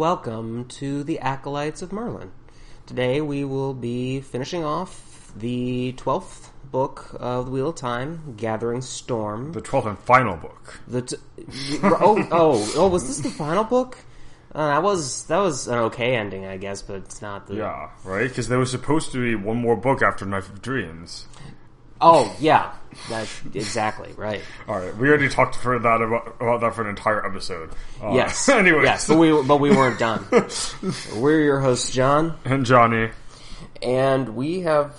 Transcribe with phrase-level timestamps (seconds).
[0.00, 2.30] Welcome to the Acolytes of Merlin.
[2.86, 8.80] Today we will be finishing off the 12th book of the Wheel of Time, Gathering
[8.80, 9.52] Storm.
[9.52, 10.80] The twelfth and final book.
[10.88, 11.16] The t-
[11.82, 13.98] oh, oh, oh, was this the final book?
[14.54, 17.56] Uh, that was that was an okay ending, I guess, but it's not the.
[17.56, 18.26] Yeah, right?
[18.26, 21.26] Because there was supposed to be one more book after Knife of Dreams.
[22.00, 22.72] Oh, yeah,
[23.08, 24.40] that exactly right.
[24.68, 27.70] All right, we already talked for that about, about that for an entire episode.
[28.02, 28.48] Uh, Yes.
[28.48, 30.24] anyway, yes, but we but we weren't done.
[31.16, 33.10] We're your hosts, John, and Johnny.
[33.82, 34.92] and we have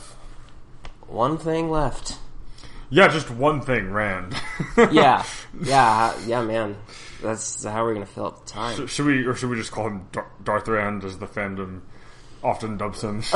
[1.07, 2.17] one thing left.
[2.89, 4.35] Yeah, just one thing, Rand.
[4.91, 5.23] Yeah,
[5.61, 6.75] yeah, yeah, man.
[7.21, 8.87] That's how we're gonna fill up the time.
[8.87, 11.81] should we, or should we just call him Dar- Darth Rand, as the fandom
[12.43, 13.23] often dubs him?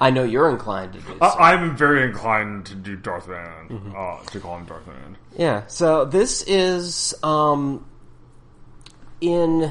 [0.00, 1.06] I know you're inclined to do.
[1.06, 1.18] So.
[1.20, 3.92] I, I'm very inclined to do Darth Rand, Mm-hmm.
[3.96, 5.16] uh, to call him Darth Rand.
[5.36, 7.86] Yeah, so this is um
[9.20, 9.70] in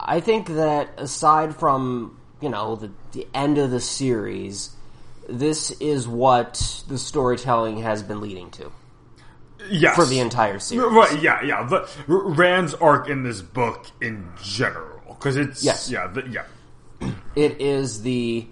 [0.00, 4.70] I think that aside from, you know, the the end of the series,
[5.28, 8.70] this is what the storytelling has been leading to
[9.68, 10.90] Yes, for the entire series.
[10.92, 11.64] Right, yeah, yeah.
[11.64, 15.90] The, Rand's arc in this book in general, because it's Yes.
[15.90, 17.10] yeah, the, yeah.
[17.36, 18.46] It is the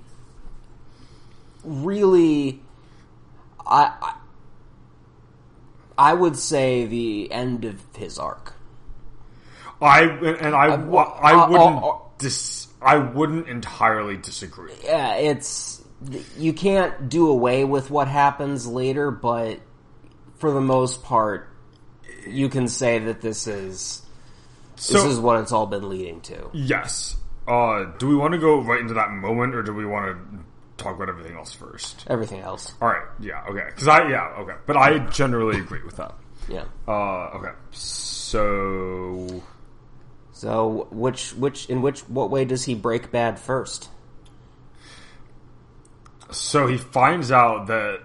[1.65, 2.61] really
[3.67, 4.15] I I,
[6.11, 8.55] I would say the end of his arc.
[9.81, 14.73] I and I Uh, well, I uh, wouldn't uh, uh, dis, I wouldn't entirely disagree.
[14.85, 15.83] yeah, it's
[16.39, 19.61] you can't do away with what happens later, but
[20.39, 21.49] for the most part,
[22.27, 24.03] you can say that this is
[24.77, 26.51] this is what it's all been leading to.
[26.53, 27.17] yes,
[27.49, 30.83] uh, do we want to go right into that moment, or do we want to
[30.83, 32.05] talk about everything else first?
[32.09, 35.97] Everything else, All right, yeah, okay, because I yeah okay, but I generally agree with
[35.97, 36.15] that.
[36.49, 36.65] yeah.
[36.87, 39.43] Uh, okay, so
[40.33, 43.89] So, which which in which what way does he break bad first?
[46.31, 48.01] so he finds out that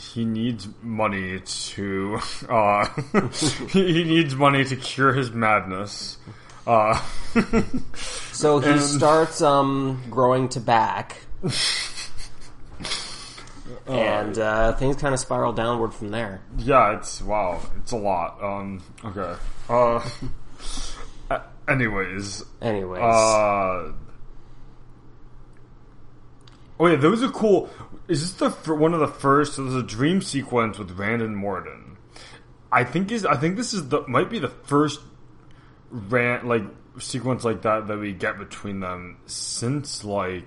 [0.00, 2.18] he needs money to
[2.48, 2.86] uh
[3.68, 6.16] he needs money to cure his madness
[6.66, 6.94] uh
[8.32, 11.16] So he And- starts um growing to back.
[13.86, 16.40] and uh, things kind of spiral downward from there.
[16.58, 19.34] yeah it's wow it's a lot um okay
[19.68, 20.08] uh
[21.68, 23.92] anyways Anyways, uh
[26.78, 27.68] oh yeah there was a cool
[28.10, 31.22] is this the fir- one of the first so there's a dream sequence with Rand
[31.22, 31.96] and Moridin
[32.72, 35.00] I think is I think this is the might be the first
[35.90, 36.62] rant like
[36.98, 40.44] sequence like that that we get between them since like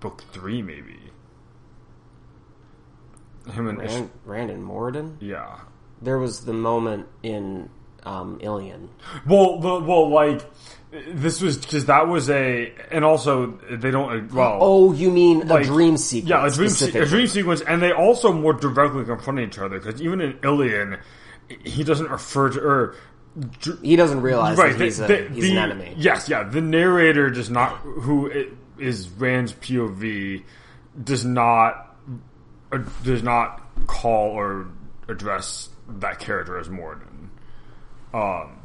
[0.00, 0.98] book three maybe.
[3.50, 5.16] Him and Ish- Rand, Rand and Moridin.
[5.20, 5.60] yeah.
[6.02, 7.68] There was the moment in
[8.04, 8.88] um, Illian.
[9.26, 10.40] Well, the, well, like
[10.90, 14.58] this was because that was a, and also they don't well.
[14.60, 16.28] Oh, you mean like- a dream sequence?
[16.30, 19.78] Yeah, a dream, se- a dream sequence, and they also more directly confront each other
[19.78, 21.00] because even in Illian,
[21.64, 22.94] he doesn't refer to or
[23.82, 24.72] He doesn't realize right.
[24.72, 25.94] that the- he's, a, the- he's the- an enemy.
[25.96, 26.42] Yes, yeah.
[26.42, 28.30] The narrator does not, who
[28.78, 30.42] is Rand's POV,
[31.04, 31.94] does not
[32.72, 34.66] uh, does not call or
[35.08, 35.68] address
[36.00, 37.28] that character as Moridin.
[38.12, 38.56] Um.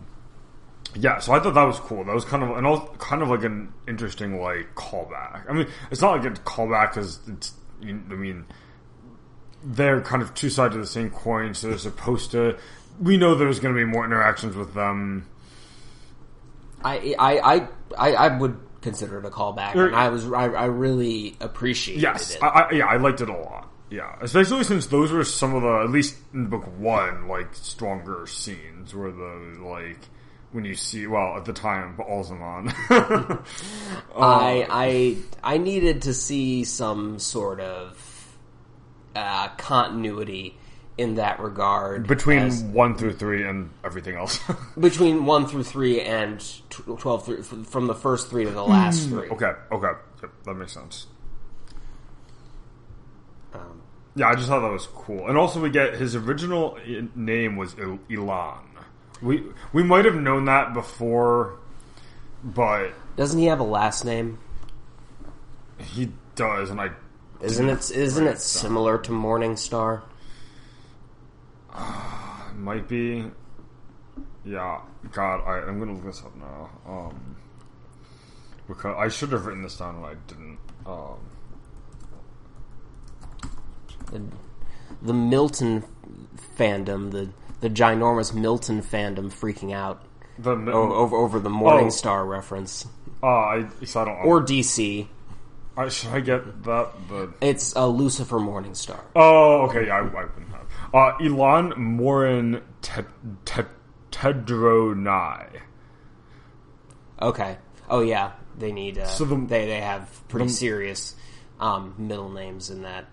[0.95, 2.03] Yeah, so I thought that was cool.
[2.05, 5.49] That was kind of and also kind of like an interesting like callback.
[5.49, 7.53] I mean, it's not like a callback because it's.
[7.81, 8.45] I mean,
[9.63, 12.57] they're kind of two sides of the same coin, so they're supposed to.
[12.99, 15.27] We know there's going to be more interactions with them.
[16.83, 17.67] I, I, I,
[17.97, 22.03] I, I would consider it a callback, Er- and I was, I, I really appreciated
[22.03, 22.43] Yes, it.
[22.43, 23.69] I, I, yeah, I liked it a lot.
[23.89, 28.25] Yeah, especially since those were some of the at least in book one like stronger
[28.27, 29.99] scenes where the like
[30.55, 32.71] when you see well at the time Ba'alzamon.
[34.15, 38.37] I, I, I needed to see some sort of
[39.13, 40.57] uh, continuity
[40.97, 44.39] in that regard between as- one through three and everything else.
[44.79, 49.27] between one through three and twelve through, from the first three to the last three.
[49.29, 49.91] okay, okay,
[50.21, 51.07] yep, that makes sense.
[53.53, 53.81] Um,
[54.15, 56.77] Yeah, I just thought that was cool, and also we get his original
[57.13, 58.59] name was Il- Elan.
[59.21, 61.57] We we might have known that before,
[62.43, 64.39] but doesn't he have a last name?
[65.77, 66.91] he does, and I
[67.41, 67.91] Isn't it?
[67.91, 70.03] Isn't it it similar to Morningstar?
[72.55, 73.25] might be.
[74.43, 74.81] Yeah,
[75.11, 76.69] God, I, I'm gonna look this up now.
[76.87, 77.35] Um,
[78.67, 80.59] because I should have written this down and I didn't.
[80.85, 81.17] Um,
[84.11, 84.21] The,
[85.01, 85.83] the Milton
[86.57, 87.29] fandom, the
[87.61, 90.03] the ginormous Milton fandom, freaking out
[90.37, 92.85] The o- over over the Morning Star reference
[93.23, 94.17] uh, I, so I don't.
[94.25, 95.07] or DC.
[95.77, 96.91] I, should I get that?
[97.09, 99.03] But It's a Lucifer Morning Star.
[99.15, 99.89] oh, okay.
[99.89, 100.67] I, I wouldn't have.
[100.93, 103.01] Uh, Elan Morin te,
[103.45, 103.63] te,
[104.11, 105.61] Tedronai.
[107.21, 107.57] Okay.
[107.89, 108.97] Oh yeah, they need.
[108.97, 111.15] Uh, So the- they they have pretty the- serious
[111.59, 113.05] um, middle names in that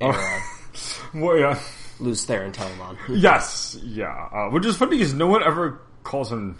[0.00, 0.10] Oh.
[0.10, 0.42] era.
[1.14, 1.58] Well, yeah.
[2.00, 2.96] Lews Therin Telamon.
[3.08, 4.28] Yes, yeah.
[4.32, 6.58] Uh, which is funny because no one ever calls him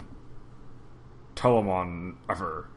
[1.35, 2.69] Telamon ever.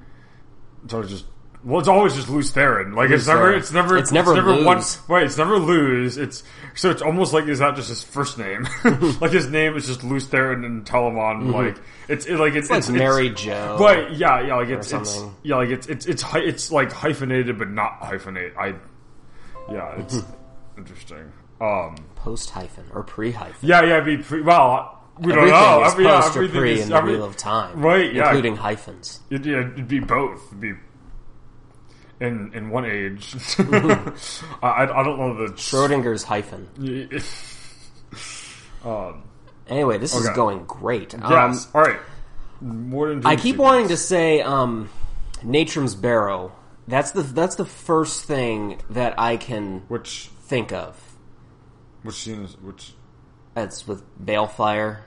[0.89, 1.25] So it's just
[1.65, 2.95] well, it's always just Lews Therin.
[2.95, 3.59] Like it's Lews never, Therin.
[3.59, 4.77] it's never, It's never one.
[4.79, 4.99] Lews.
[5.09, 6.17] Right, it's never lose.
[6.19, 6.43] It's
[6.75, 8.67] so it's almost like is that just his first name?
[9.21, 11.53] like his name is just Lews Therin and Telamon.
[11.53, 11.79] Like
[12.09, 13.77] it's it, like it's, Like it's Mary Jo.
[13.79, 17.59] Right, yeah, yeah, like it's it's yeah, like it's it's it's hy- it's like hyphenated
[17.59, 18.57] but not hyphenate.
[18.57, 18.75] I
[19.73, 20.19] yeah, it's
[20.77, 21.33] interesting.
[21.61, 23.69] Um, Post hyphen or pre hyphen.
[23.69, 25.85] yeah, yeah, be pre- well, we Everything don't know.
[25.87, 28.27] is Every- yeah, post or pre is- in the every- Wheel of Time, Right, yeah.
[28.27, 29.21] including hyphens.
[29.29, 30.41] It'd, yeah, it'd be both.
[30.49, 30.75] It'd be
[32.21, 33.35] in in one age.
[33.59, 34.13] I,
[34.63, 36.69] I don't know the Schrodinger's hyphen.
[38.85, 39.23] um,
[39.69, 41.15] Anyway, this is going great.
[41.15, 41.69] Um, yes.
[41.75, 41.99] All right.
[42.61, 44.91] More than I keep wanting to say um,
[45.45, 46.53] Natrin's Barrow.
[46.89, 51.01] That's the that's the first thing that I can which think of.
[52.03, 52.93] Which scene is which.
[53.55, 54.99] That's with Balefire.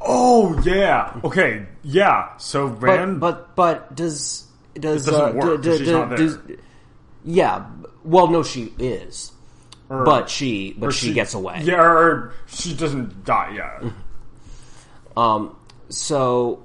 [0.00, 1.18] Oh yeah.
[1.24, 1.66] Okay.
[1.82, 2.36] Yeah.
[2.36, 3.20] So But Rand.
[3.20, 6.18] but but does does It doesn't uh, work, d- 'cause d- she's not there.
[6.18, 6.38] does-
[7.24, 7.66] yeah.
[8.04, 9.32] Well, no, she is,
[9.88, 11.62] or- but she but she, gets away.
[11.64, 13.54] Yeah, or she doesn't die.
[13.56, 13.90] Yeah.
[15.16, 15.56] Um.
[15.88, 16.62] So,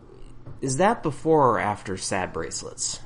[0.59, 2.99] is that before or after Sad Bracelets?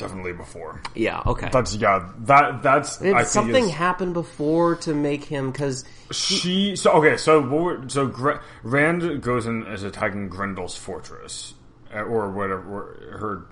[0.00, 0.80] Definitely before.
[0.94, 1.22] Yeah.
[1.26, 1.48] Okay.
[1.52, 2.08] That's yeah.
[2.20, 5.50] That that's Did I think something is- happen before to make him?
[5.50, 10.76] Because She so okay so what we're, so Gre- Rand goes in as attacking Graendal's
[10.76, 11.54] fortress
[11.94, 13.46] uh, or whatever her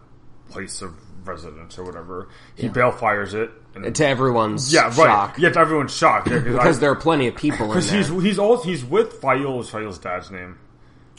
[0.50, 0.94] place of
[1.26, 2.28] residence or whatever.
[2.54, 3.50] He bale fires it.
[3.74, 4.94] And, to everyone's yeah, right.
[4.94, 8.38] shock, Yeah, to everyone's shock yeah, because there are plenty of people because he's he's
[8.38, 10.58] all he's with Faile is Faile's dad's name,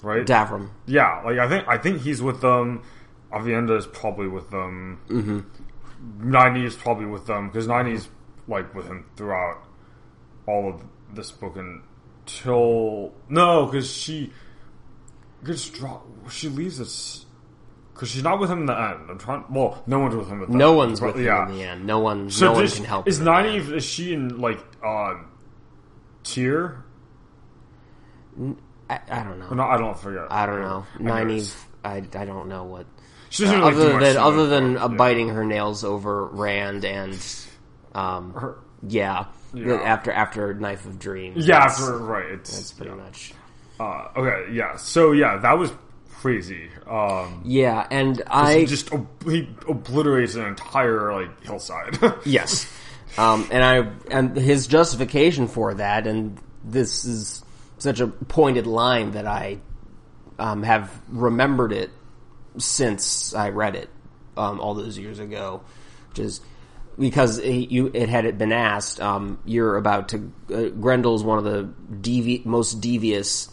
[0.02, 0.26] right?
[0.26, 0.70] Davram.
[0.86, 2.84] Yeah, like I think I think he's with them.
[3.32, 5.00] Aviendha is probably with them.
[5.10, 6.32] Mm-hmm.
[6.32, 8.10] Nynaeve is probably with them because Nynaeve's
[8.48, 9.64] like with him throughout
[10.48, 10.82] all of
[11.14, 14.32] this book until no, because she
[15.44, 16.32] gets dropped.
[16.32, 17.26] She leaves us
[17.94, 19.10] because she's not with him in the end.
[19.10, 19.44] I'm trying.
[19.50, 20.42] Well, no one's with him.
[20.42, 21.44] At the No end, one's but with yeah.
[21.44, 21.86] him in the end.
[21.86, 22.30] No one.
[22.30, 23.08] So no one can help.
[23.08, 23.76] Is him in the Nynaeve?
[23.76, 25.16] Is she in like uh,
[26.24, 26.84] Tear?
[28.90, 29.50] I, I don't know.
[29.50, 30.32] No, I don't forget.
[30.32, 30.86] I don't know.
[30.98, 31.56] Nynaeve.
[31.84, 32.86] I, I don't know what.
[33.30, 36.84] She doesn't really do other much than other than uh, biting her nails over Rand
[36.86, 37.18] and
[37.94, 39.74] um Her- yeah, Yeah.
[39.76, 41.48] after after Knife of Dreams.
[41.48, 42.32] Yeah, after right.
[42.32, 42.98] It's that's pretty yeah.
[43.04, 43.34] much.
[43.80, 44.76] Uh, okay, yeah.
[44.78, 45.72] So yeah, that was
[46.12, 46.70] crazy.
[46.90, 48.90] Um, Yeah, and he I just
[49.26, 51.98] he obliterates an entire like hillside.
[52.26, 52.72] yes,
[53.18, 57.44] um, and I and his justification for that, and this is
[57.78, 59.60] such a pointed line that I
[60.38, 61.90] um, have remembered it
[62.58, 63.90] since I read it
[64.38, 65.62] um, all those years ago,
[66.10, 66.42] which is
[66.98, 71.38] because it, you it had it been asked, um, you're about to uh, Graendal's one
[71.38, 71.64] of the
[72.02, 73.50] devi- most devious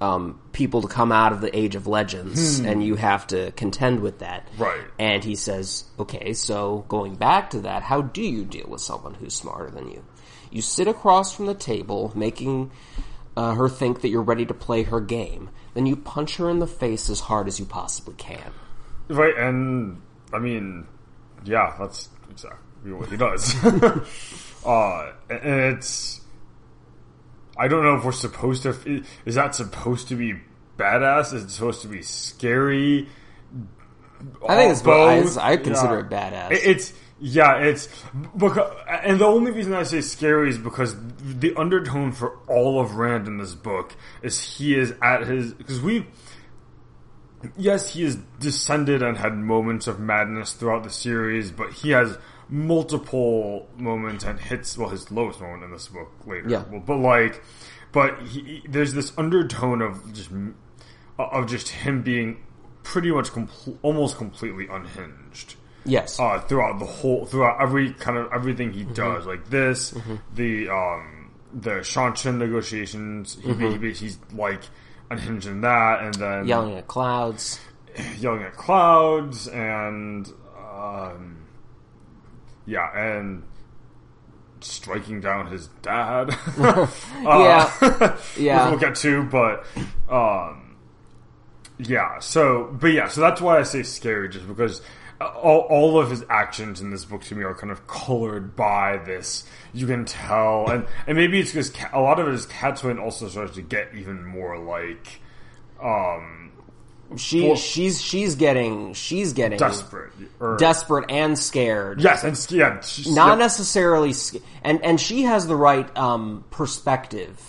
[0.00, 4.00] um, people to come out of the Age of Legends, and you have to contend
[4.00, 4.46] with that.
[4.58, 4.84] Right.
[4.98, 9.14] And he says, okay, so going back to that, how do you deal with someone
[9.14, 10.04] who's smarter than you?
[10.50, 12.70] You sit across from the table, making
[13.36, 15.50] uh, her think that you're ready to play her game.
[15.76, 18.50] Then you punch her in the face as hard as you possibly can.
[19.08, 20.00] right, and
[20.32, 20.86] I mean,
[21.44, 23.54] yeah, that's exactly what he does.
[24.66, 26.22] uh, and it's
[27.58, 29.04] I don't know if we're supposed to.
[29.26, 30.34] Is that supposed to be
[30.78, 31.34] badass?
[31.34, 33.08] Is it supposed to be scary?
[34.48, 35.36] I think it's Both?
[35.36, 36.00] I, I consider Yeah.
[36.00, 36.52] it badass.
[36.52, 37.88] It- It's yeah, it's
[38.36, 42.96] because, and the only reason I say scary is because the undertone for all of
[42.96, 46.06] Rand in this book is he is at his because we.
[47.56, 52.18] Yes, he has descended and had moments of madness throughout the series, but he has
[52.48, 54.76] multiple moments and hits.
[54.76, 56.48] Well, his lowest moment in this book later.
[56.48, 56.64] Yeah.
[56.70, 57.42] Well, but like,
[57.92, 60.30] but he, there's this undertone of just
[61.18, 62.44] of just him being
[62.82, 65.54] pretty much compl- almost completely unhinged
[65.86, 66.18] yes.
[66.20, 68.88] uh, throughout the whole throughout every kind of everything Mm-hmm.
[68.88, 69.94] he does like this
[70.34, 74.60] the um the Seanchan negotiations he, he, he's like
[75.10, 77.60] unhinged in that and then Yelling at clouds.
[78.18, 80.30] yelling at clouds and
[80.70, 81.38] um
[82.66, 83.42] yeah and
[84.60, 86.86] striking down his dad uh,
[87.24, 88.16] Yeah.
[88.36, 88.68] Yeah.
[88.70, 89.64] we'll get to but
[90.08, 90.76] um
[91.78, 92.18] Yeah.
[92.20, 93.08] So, but yeah.
[93.08, 94.80] So that's why I say scary, just because
[95.20, 98.98] all, all of his actions in this book to me are kind of colored by
[98.98, 99.44] this.
[99.72, 103.54] You can tell, and and maybe it's because a lot of his Cadsuane also starts
[103.54, 105.20] to get even more like,
[105.82, 106.52] um,
[107.16, 110.12] She Well- she's she's getting she's getting desperate.
[110.40, 112.00] Or, desperate and scared.
[112.00, 112.80] yes, and s- yeah,
[113.14, 114.12] not yeah, necessarily
[114.64, 117.40] and and she has the right um, perspective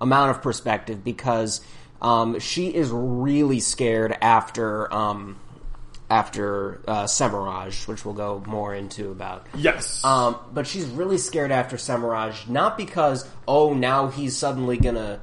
[0.00, 1.60] amount of perspective because
[2.00, 5.36] um, she is really scared after um,
[6.10, 9.46] after uh, Semirhage, which we'll go more into about.
[9.56, 15.20] yes, Um, but she's really scared after Semirhage, not because oh now he's suddenly gonna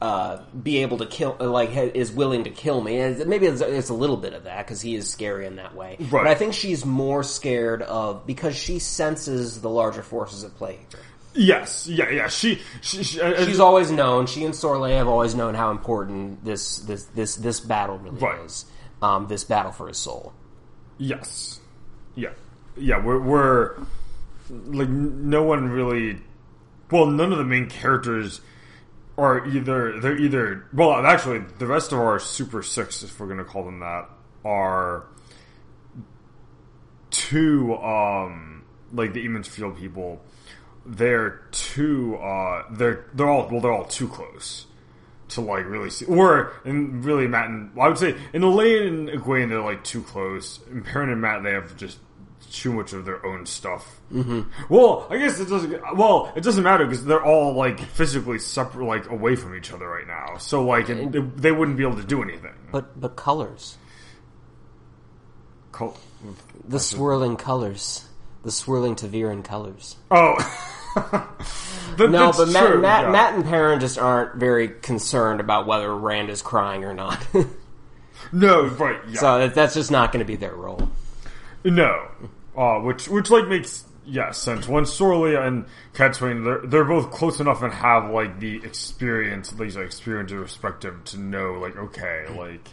[0.00, 2.98] uh, be able to kill, like is willing to kill me.
[3.00, 5.74] And Maybe it's, it's a little bit of that because he is scary in that
[5.74, 5.96] way.
[6.10, 10.78] But I think she's more scared of because she senses the larger forces at play.
[10.90, 11.00] here.
[11.34, 12.28] yes, yeah, yeah.
[12.28, 14.26] She, she, she uh, She's always known.
[14.26, 18.44] She and Sorilea have always known how important this this this this battle really Right.
[18.44, 18.66] is.
[19.02, 20.32] Um, this battle for his soul.
[20.98, 21.60] Yes.
[22.14, 22.32] Yeah.
[22.76, 23.76] Yeah, we're, we're
[24.50, 26.18] like no one really
[26.90, 28.40] well, none of the main characters
[29.18, 33.38] are either they're either well, actually the rest of our super 6 if we're going
[33.38, 34.08] to call them that
[34.44, 35.06] are
[37.10, 38.62] two um
[38.92, 40.20] like the Emond's Field people
[40.84, 44.66] they're too uh they're they're all well they're all too close
[45.28, 49.08] to like really see, or and really Mat and I would say in Elayne and
[49.08, 50.60] Egwene they're like too close.
[50.70, 51.98] In Perrin and Mat they have just
[52.52, 54.00] too much of their own stuff.
[54.12, 54.42] Mm-hmm.
[54.72, 55.96] Well, I guess it doesn't.
[55.96, 59.88] Well, it doesn't matter because they're all like physically separate, like away from each other
[59.88, 60.36] right now.
[60.38, 62.52] So like it, it- they wouldn't be able to do anything.
[62.70, 63.78] But but colors,
[65.72, 65.96] Col-
[66.66, 68.04] the swirling colors,
[68.42, 69.96] the swirling ta'veren colors.
[70.10, 70.36] Oh,
[70.96, 73.10] That- No, but Mat, true, Mat, yeah.
[73.10, 77.24] Mat and Perrin just aren't very concerned about whether Rand is crying or not.
[78.32, 78.98] No, right?
[79.08, 80.90] Yeah, so that- that's just not going to be their role.
[81.64, 82.08] no.
[82.56, 84.66] Uh, which which like makes yeah sense.
[84.66, 89.58] When Sorilea and Cadsuane, they're they're both close enough and have like the experience, at
[89.60, 92.66] least like experience and perspective to know like okay, like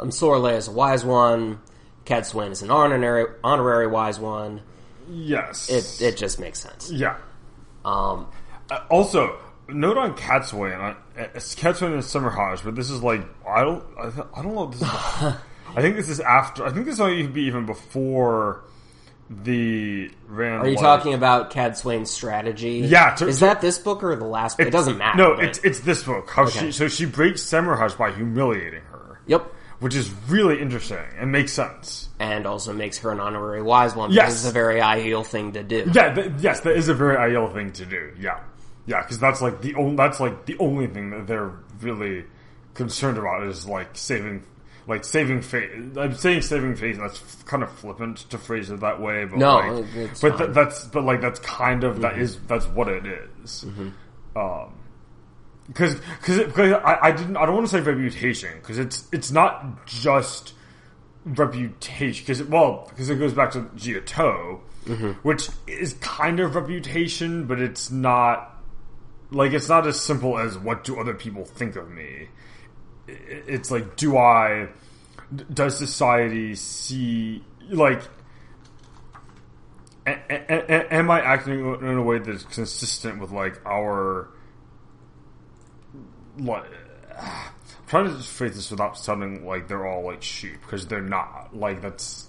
[0.00, 1.60] Um, Sorilea is a wise one.
[2.06, 4.62] Cadsuane is an honorary honorary wise one.
[5.08, 6.90] Yes, It it just makes sense.
[6.90, 7.16] yeah.
[7.84, 8.26] Um,
[8.70, 13.62] Uh, also, note on Cadsuane, uh, it's Cadsuane and Semirhage, but this is like I
[13.62, 14.66] don't I, I don't know.
[14.66, 14.88] This is,
[15.76, 16.64] I think this is after.
[16.66, 18.64] I think this might be even before
[19.30, 20.62] the Rand.
[20.62, 22.78] are you Life- talking about Cadsuane's strategy?
[22.86, 24.56] Yeah, to- is to- that this book or the last?
[24.58, 24.66] book?
[24.66, 25.18] It doesn't matter.
[25.18, 26.30] No, but- it's it's this book.
[26.30, 26.66] How Okay.
[26.66, 29.52] she so she breaks Semirhage by humiliating her, yep.
[29.80, 32.08] Which is really interesting and makes sense.
[32.18, 34.10] And also makes her an honorary wise one.
[34.10, 34.24] Yes.
[34.26, 35.90] because it's a very ideal thing to do.
[35.92, 38.12] Yeah, th- yes, that is a very ideal thing to do.
[38.18, 38.40] Yeah,
[38.86, 42.24] yeah, because that's like the only that's like the only thing that they're really
[42.74, 44.44] concerned about is like saving,
[44.86, 45.70] like saving face.
[45.96, 46.96] I'm saying saving face.
[46.98, 50.84] That's kind of flippant to phrase it that way, but No, like, but th- that's
[50.86, 53.04] but like that's kind of that is that's what it
[53.44, 53.64] is.
[54.34, 54.74] Um,
[55.66, 59.30] because because because I, I didn't I don't want to say reputation because it's it's
[59.30, 60.54] not just
[61.24, 65.10] reputation because well because it goes back to ji'e'toh, mm-hmm.
[65.22, 68.56] which is kind of reputation, but it's not
[69.30, 72.28] like it's not as simple as what do other people think of me.
[73.08, 74.68] It's like do I
[75.52, 78.02] does society see like
[80.06, 84.28] a- a- a- am I acting in a way that's consistent with like our
[86.38, 86.64] like
[87.18, 87.52] I'm
[87.86, 91.56] trying to just phrase this without sounding like they're all like sheep because they're not
[91.56, 92.28] like that's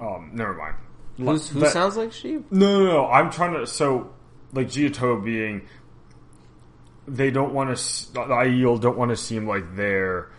[0.00, 0.76] um never mind
[1.16, 2.50] Who's, who That- sounds like sheep?
[2.50, 4.12] no no no I'm trying to so
[4.52, 5.62] like ji'e'toh being
[7.06, 10.30] they don't want to the Aiel don't want to seem like they're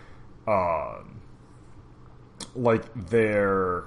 [0.48, 1.00] uh
[2.55, 3.86] like they're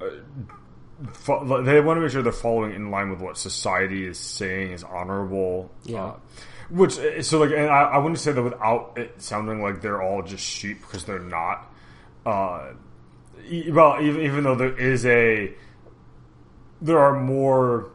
[0.00, 0.06] uh,
[1.12, 4.72] fo- they want to make sure they're following in line with what society is saying
[4.72, 5.70] is honorable.
[5.84, 6.04] Yeah.
[6.04, 6.16] Uh,
[6.68, 10.22] which so like, and I, I wouldn't say that without it sounding like they're all
[10.22, 11.72] just sheep because they're not.
[12.24, 12.72] Uh,
[13.48, 15.52] e- well, even even though there is a,
[16.82, 17.90] there are more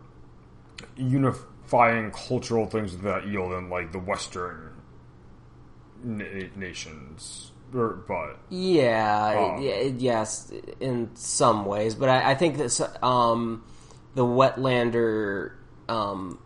[0.95, 4.71] unifying cultural things that Aiel than like the Western
[6.03, 6.23] na-
[6.55, 7.50] nations.
[7.71, 8.07] But
[8.49, 13.63] Yeah, yes, in some ways, but I, I think that um,
[14.15, 15.53] the Wetlander
[15.87, 16.39] um,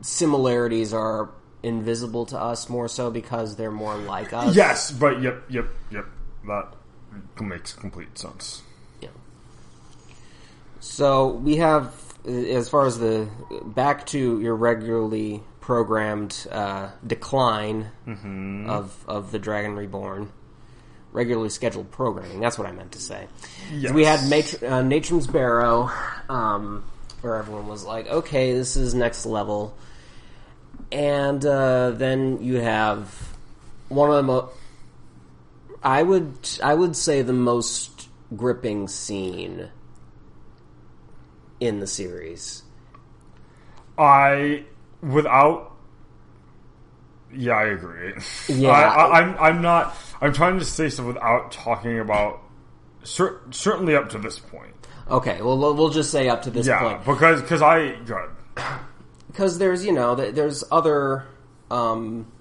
[0.00, 1.30] similarities are
[1.62, 4.54] invisible to us more so because they're more like us.
[4.54, 6.06] Yes, but yep, yep, yep.
[6.46, 6.74] That
[7.40, 8.62] makes complete sense.
[9.00, 9.08] Yeah.
[10.80, 11.94] So we have,
[12.26, 13.28] as far as the
[13.64, 18.68] back to your regularly programmed uh, decline Mm-hmm.
[18.68, 20.30] of of the Dragon Reborn.
[21.12, 22.38] Regularly scheduled programming.
[22.40, 23.28] That's what I meant to say.
[23.72, 23.92] Yes.
[23.94, 25.88] We had Matr- uh, Natrin's Barrow,
[26.28, 26.84] um,
[27.22, 29.74] where everyone was like, "Okay, this is next level,"
[30.92, 33.16] and uh, then you have
[33.88, 34.50] one of the mo-
[35.82, 39.68] I would I would say the most gripping scene
[41.60, 42.64] in the series.
[43.96, 44.64] I
[45.12, 45.72] without.
[47.32, 48.14] Yeah, I agree.
[48.48, 48.70] Yeah.
[48.70, 49.36] I, I, I'm.
[49.38, 49.96] I'm not.
[50.20, 52.40] I'm trying to say stuff without talking about.
[53.02, 54.72] Cer- certainly up to this point.
[55.10, 58.30] Okay, well we'll just say up to this Yeah, point because because I good.
[59.26, 61.26] because there's you know there's other
[61.70, 62.32] um,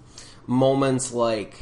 [0.48, 1.55] moments like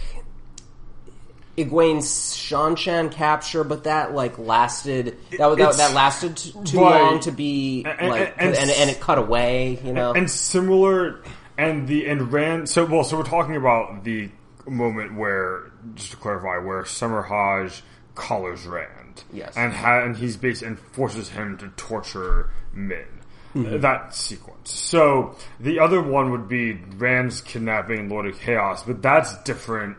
[1.58, 7.02] Egwene's Seanchan capture, but that like lasted that that, that lasted t- too right.
[7.02, 9.80] long to be And- like and- and, and, it cut away.
[9.84, 11.20] You know, and similar
[11.58, 14.30] and the and Rand so well so we're talking about the
[14.68, 17.82] moment where just to clarify where Semirhage
[18.16, 19.56] collars Rand Yes.
[19.58, 23.06] and ha- and he's based and forces him to torture Min
[23.54, 23.82] Mm-hmm.
[23.82, 29.38] that sequence so the other one would be Rand's kidnapping Lord of Chaos but that's
[29.44, 29.98] different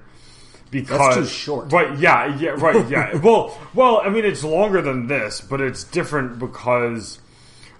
[0.73, 1.71] because That's too short.
[1.73, 1.97] Right?
[1.99, 3.15] Yeah, yeah, right, yeah.
[3.23, 7.21] well, well, I mean, it's longer than this, but it's different because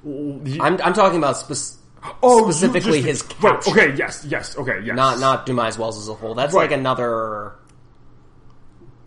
[0.05, 1.79] you- I'm I'm talking about spec-
[2.23, 4.95] Oh, specifically just- his right, okay, yes, yes, okay, yes.
[4.95, 6.35] not not Dumai's Wells as a whole.
[6.35, 6.71] That's Right.
[6.71, 7.55] like another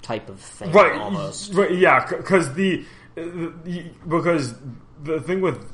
[0.02, 1.54] type of thing, right, almost.
[1.54, 2.84] right, yeah, because the,
[3.18, 3.22] uh,
[3.64, 4.56] the because
[5.04, 5.66] the thing with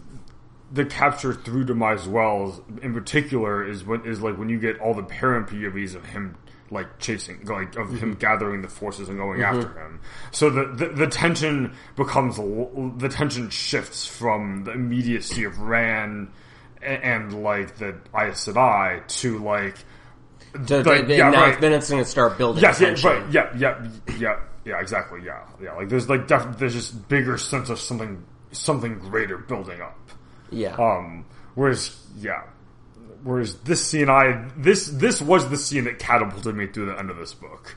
[0.71, 4.93] the capture through Dumai's Wells in particular is what is like when you get all
[4.93, 6.35] the Perrin POVs of him
[6.71, 9.99] like chasing like of him gathering the forces and going after him
[10.31, 16.31] so the, the the tension becomes the tension shifts from the immediacy of Ran
[16.81, 19.75] and, and like the Aes Sedai to like
[20.67, 21.59] To, Like, to- yeah, now right.
[21.61, 22.61] then it's going to start building.
[22.63, 25.73] Yes, yeah, right, yeah, yeah, yeah, yeah, exactly, yeah, yeah.
[25.73, 29.97] Like there's like def- there's just bigger sense of something something greater building up.
[30.51, 30.75] yeah.
[30.75, 32.43] Um, whereas yeah,
[33.23, 37.09] whereas this scene, I this this was the scene that catapulted me through the end
[37.09, 37.75] of this book.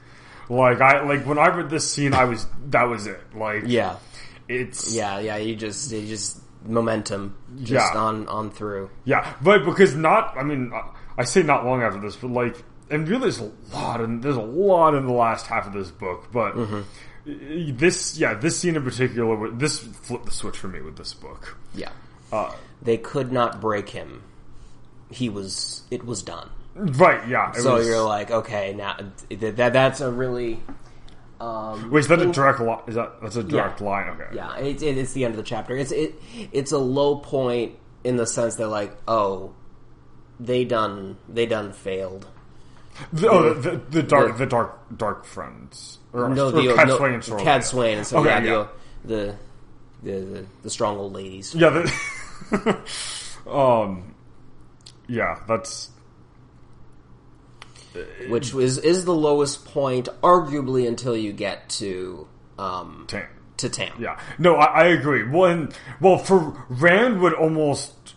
[0.49, 3.21] Like I like when I read this scene, I was that was it.
[3.37, 3.97] Like yeah.
[4.49, 7.99] it's Yeah, yeah, you just you just momentum just Yeah.
[8.01, 8.91] on on through.
[9.05, 10.73] Yeah, but because not, I mean,
[11.19, 12.57] I- say not long after this, but like,
[12.91, 15.91] and really, there's a lot, and there's a lot in the last half of this
[15.91, 16.29] book.
[16.33, 16.55] But
[17.27, 21.57] this, yeah, this scene in particular, this flipped the switch for me with this book.
[21.75, 21.91] Yeah.
[22.33, 22.53] Uh,
[22.83, 24.23] They could not break him.
[25.15, 26.51] He was it was done.
[26.75, 27.27] right?
[27.29, 27.53] Yeah.
[27.53, 28.97] So was- you're like, okay, now
[29.31, 30.61] that, that that's a really
[31.41, 32.81] um wait, is that a direct line?
[32.87, 33.87] Is that that's a direct Yeah.
[33.87, 34.09] line?
[34.11, 34.35] Okay.
[34.37, 35.77] yeah, it, it, it's the end of the chapter.
[35.77, 36.15] It's it
[36.53, 39.53] it's a low point in the sense that like, oh,
[40.41, 42.27] they done they done failed.
[43.13, 45.99] The, oh, the, the, the dark, The- the dark, dark friends.
[46.13, 47.43] Or, No, or the Cat no, Swain and Sorilea.
[47.43, 48.67] Cad Swain and so Okay, yeah, yeah.
[49.05, 49.37] The,
[50.05, 51.55] the the the the strong old ladies.
[51.55, 51.71] Yeah.
[52.51, 52.79] The,
[53.51, 54.14] um.
[55.07, 55.91] Yeah, that's
[58.29, 62.27] which is is the lowest point, arguably until you get to
[62.59, 63.27] um, Tam.
[63.59, 63.93] to Tam.
[64.01, 65.29] Yeah, no, I, I agree.
[65.29, 68.15] One, well, for Rand would almost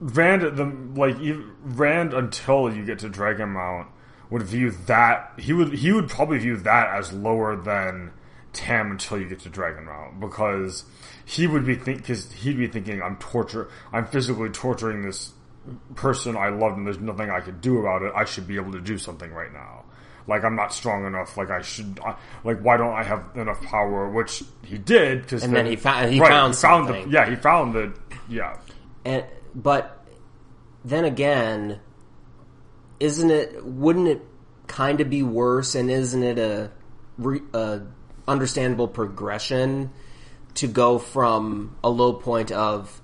[0.00, 0.64] Rand the
[0.98, 1.16] like
[1.62, 3.88] Rand until you get to Dragon Mount
[4.30, 8.10] would view that he would he would probably view that as lower than
[8.52, 10.84] Tam until you get to Dragon Mount because
[11.24, 15.32] he would be think because he'd be thinking I'm torture I'm physically torturing this
[15.94, 18.12] person I love and there's nothing I could do about it.
[18.14, 19.84] I should be able to do something right now.
[20.26, 21.36] Like I'm not strong enough.
[21.36, 21.98] Like I should.
[22.04, 24.08] I, like why don't I have enough power?
[24.08, 27.06] Which he did because And then he found- he found something.
[27.06, 27.92] the yeah he found the
[28.28, 28.56] yeah
[29.04, 30.04] And but
[30.84, 31.80] then again,
[33.00, 33.64] isn't it?
[33.64, 34.22] Wouldn't it
[34.68, 35.74] kind of be worse?
[35.74, 36.70] And isn't it a,
[37.18, 37.82] re, a
[38.28, 39.90] understandable progression
[40.54, 43.00] to go from a low point of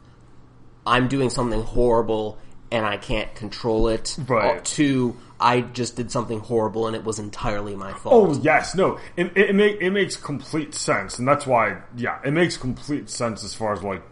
[0.86, 2.38] I'm doing something horrible
[2.70, 4.64] and I can't control it Right.
[4.64, 8.38] to I just did something horrible and it was entirely my fault.
[8.38, 12.18] Oh yes, no, it it, it, make, it makes complete sense, and that's why yeah,
[12.24, 14.02] it makes complete sense as far as like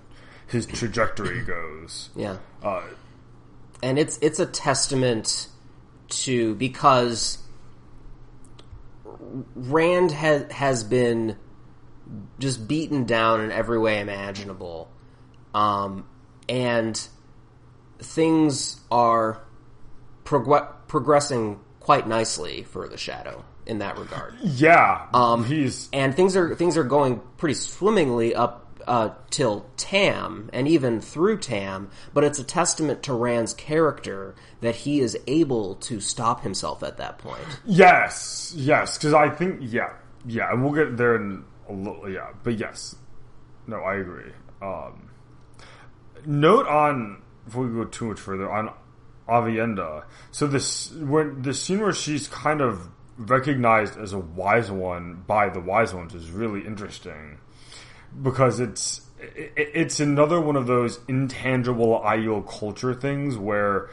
[0.47, 2.11] his trajectory goes.
[2.15, 2.37] Yeah.
[2.63, 2.83] Uh,
[3.83, 5.49] and it's it's a testament
[6.09, 7.39] to because
[9.55, 11.37] Rand has has been
[12.39, 14.89] just beaten down in every way imaginable,
[15.55, 16.07] um,
[16.49, 17.09] and
[17.99, 19.41] things are
[20.25, 24.35] prog- progressing quite nicely for the Shadow in that regard.
[24.43, 30.49] yeah, um, he's and things are things are going pretty swimmingly up uh, till Tam,
[30.53, 35.75] and even through Tam, but it's a testament to Rand's character that he is able
[35.77, 37.43] to stop himself at that point.
[37.65, 39.93] Yes, yes, because I think yeah,
[40.27, 42.09] yeah, and we'll get there in a little.
[42.09, 42.95] Yeah, but yes,
[43.67, 44.33] no, I agree.
[44.63, 45.11] Um,
[46.25, 48.73] note on before we go too much further on
[49.29, 50.05] Aviendha.
[50.31, 55.49] So this when the scene where she's kind of recognized as a wise one by
[55.49, 57.39] the wise ones is really interesting
[58.23, 63.89] because it's it, it's another one of those intangible Aiel culture things where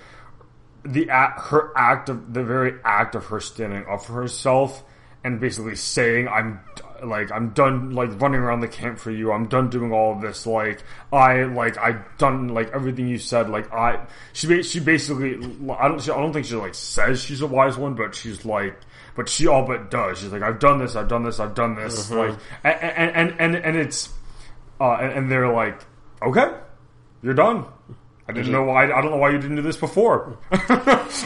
[0.83, 4.83] the her act of the very act of her standing up for herself
[5.23, 6.59] and basically saying I'm
[7.05, 9.31] like I'm done like running around the camp for you.
[9.31, 10.45] I'm done doing all of this.
[10.45, 13.49] Like I like I done like everything you said.
[13.49, 15.35] Like I she she basically
[15.71, 18.77] I don't I don't think she like says she's a wise one, but she's like
[19.15, 20.19] but she all but does.
[20.19, 20.95] She's like I've done this.
[20.95, 21.39] I've done this.
[21.39, 22.09] I've done this.
[22.09, 22.17] Mm-hmm.
[22.17, 24.09] Like and and and and it's
[24.79, 25.79] uh and, and they're like
[26.21, 26.53] okay,
[27.21, 27.65] you're done.
[28.27, 28.85] I didn't know why.
[28.85, 30.37] I don't know why you didn't do this before.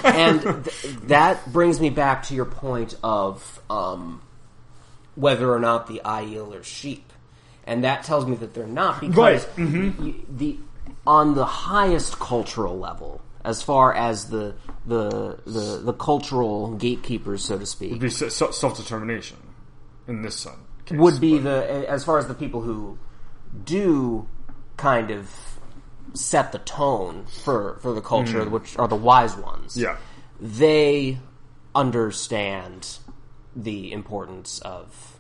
[0.04, 4.22] and th- that brings me back to your point of um,
[5.18, 7.12] whether or not the Aiel are sheep,
[7.66, 9.56] and that tells me that they're not because Right.
[9.58, 10.06] Mm-hmm.
[10.06, 10.60] y- the
[11.06, 14.54] on the highest cultural level, as far as the
[14.86, 19.38] the the, the cultural gatekeepers, so to speak, Be self determination
[20.08, 22.98] in this son case, would be but- the as far as the people who
[23.66, 24.28] do
[24.78, 25.30] kind of
[26.14, 29.76] set the tone for for the culture, which are the wise ones.
[29.76, 29.82] Mm.
[29.82, 29.98] yeah.
[30.40, 31.18] they
[31.74, 32.98] understand
[33.58, 35.18] the importance of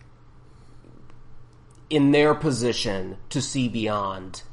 [1.89, 4.43] in their position to see beyond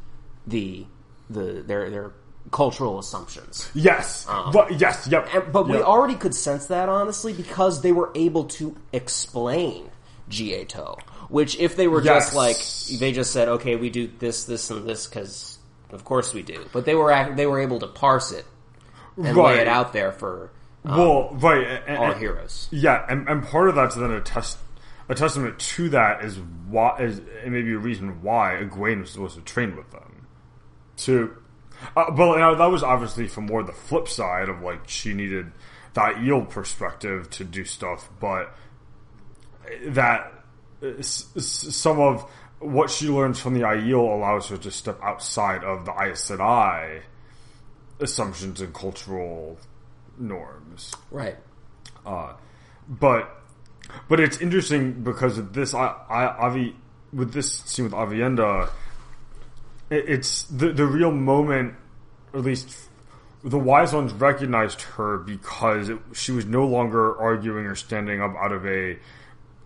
[0.47, 0.87] the
[1.29, 2.13] the their their
[2.51, 3.71] cultural assumptions.
[3.75, 5.29] Yes, um, but yes, yep.
[5.35, 9.91] And, but we already could sense that honestly because they were able to explain
[10.31, 11.01] ji'e'toh.
[11.29, 12.57] Which, if they were just like
[13.01, 15.59] they just said, "Okay, we do this, this, and this," because
[15.91, 16.65] of course we do.
[16.73, 18.45] But they were they were able to parse it
[19.17, 19.59] and lay Right.
[19.61, 20.51] it out there for
[20.85, 22.69] well, right, and, our and- heroes.
[22.71, 24.59] Yeah, and, and part of that's then a test,
[25.09, 29.37] a testament to that is why is and maybe a reason why Egwene was supposed
[29.37, 30.27] to train with them.
[30.99, 31.37] To,
[31.97, 35.13] uh, but you know, that was obviously from more the flip side of like she
[35.15, 35.53] needed
[35.95, 38.55] that Aiel perspective to do stuff, but
[39.87, 40.33] that
[40.83, 41.45] uh, s- s-
[41.75, 42.23] some of
[42.61, 47.03] what she learns from the Aiel allows her to step outside of the Aes Sedai
[48.01, 49.59] assumptions and cultural
[50.19, 51.37] norms Right.
[52.05, 52.35] Uh,
[52.89, 53.43] but
[54.09, 56.77] but it's interesting because of this I, I Avi
[57.13, 58.71] with this scene with Aviendha
[59.91, 61.75] it, it's the the real moment
[62.33, 62.77] or at least
[63.43, 68.35] the wise ones recognized her because it, she was no longer arguing or standing up
[68.37, 68.99] out of a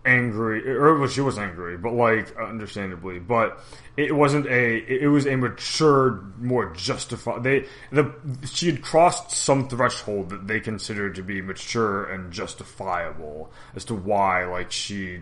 [0.09, 3.62] angry or well, she was angry but like understandably but
[3.97, 8.12] it wasn't a it was a mature more justified they the
[8.51, 13.94] she had crossed some threshold that they considered to be mature and justifiable as to
[13.94, 15.21] why like she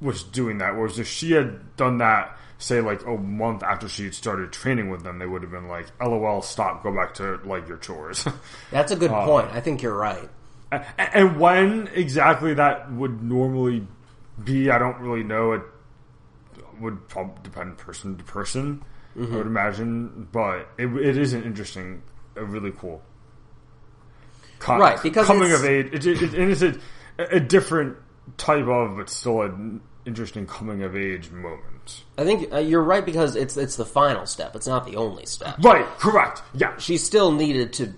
[0.00, 4.04] was doing that whereas if she had done that say like a month after she
[4.04, 7.36] had started training with them they would have been like lol stop go back to
[7.44, 8.26] like your chores
[8.70, 9.48] That's a good um, point.
[9.52, 10.28] I think you're right.
[10.98, 13.86] And when exactly that would normally
[14.42, 15.52] be, I don't really know.
[15.52, 15.62] It
[16.80, 18.84] would probably depend person to person,
[19.16, 20.28] I would imagine.
[20.30, 22.02] But it, it is an interesting,
[22.36, 23.02] a really cool,
[24.58, 25.86] co- Right, because coming of age.
[25.92, 26.74] It, it, it, and it's a,
[27.18, 27.96] a different
[28.36, 32.04] type of, but still an interesting coming of age moment.
[32.18, 34.56] I think uh, you're right because it's it's the final step.
[34.56, 35.56] It's not the only step.
[35.62, 36.42] Right, correct.
[36.54, 36.76] Yeah.
[36.78, 37.94] She still needed to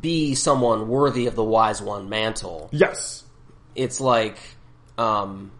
[0.00, 2.68] be someone worthy of the wise one mantle.
[2.72, 3.24] Yes.
[3.74, 4.38] It's like
[4.96, 5.50] um,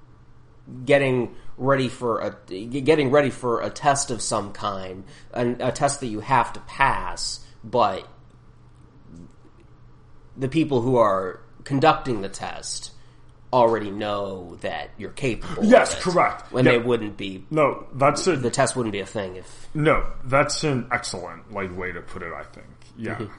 [0.85, 6.00] getting ready for a getting ready for a test of some kind, an, a test
[6.00, 8.07] that you have to pass, but
[10.37, 12.92] the people who are conducting the test
[13.52, 15.64] already know that you're capable.
[15.64, 16.52] Yes, correct.
[16.52, 16.72] When Yeah.
[16.72, 20.07] they wouldn't be, No, that's a the test wouldn't be a thing if no.
[20.24, 22.33] That's an excellent like way to put it.
[22.33, 22.66] I think.
[22.96, 23.14] Yeah.
[23.14, 23.33] Mm-hmm.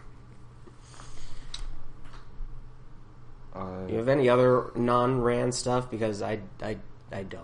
[3.90, 5.92] You have any other non-Rand stuff?
[5.92, 6.78] Because I, I,
[7.12, 7.44] I don't.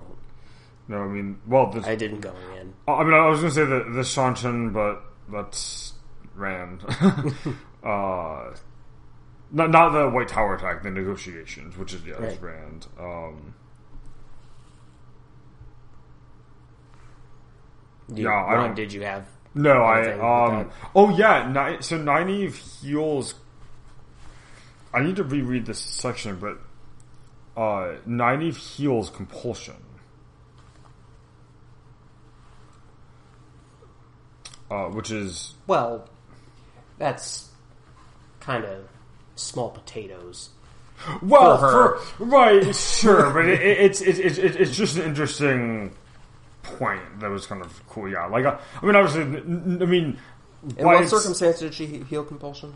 [0.87, 2.73] No, I mean, well, this, I didn't go in.
[2.87, 5.01] I mean, I was going to say the the Seanchan, but
[5.31, 5.93] that's
[6.35, 6.83] Rand.
[7.83, 8.55] uh,
[9.51, 12.39] not not the White Tower attack, the negotiations, which is yeah, Right.
[12.41, 12.85] Rand.
[12.99, 13.55] Um,
[18.13, 19.25] you, Yeah, I don't- did you have?
[19.55, 20.11] no, I
[20.59, 20.71] um.
[20.95, 23.35] Oh yeah, Ni- so Nynaeve heals.
[24.93, 26.59] I need to reread this section, but
[27.57, 29.75] uh, Nynaeve heals compulsion.
[34.71, 36.09] uh, which is Well,
[36.97, 37.49] that's
[38.39, 38.87] kind of
[39.35, 40.49] small potatoes.
[41.21, 41.97] well For her.
[41.99, 45.93] for- right, sure, but it, it, it's it's it's it's just an interesting
[46.63, 48.09] point that was kind of cool.
[48.09, 50.17] Yeah, like uh, I mean, obviously, I mean,
[50.77, 52.75] In what it's- circumstance did she heal compulsion?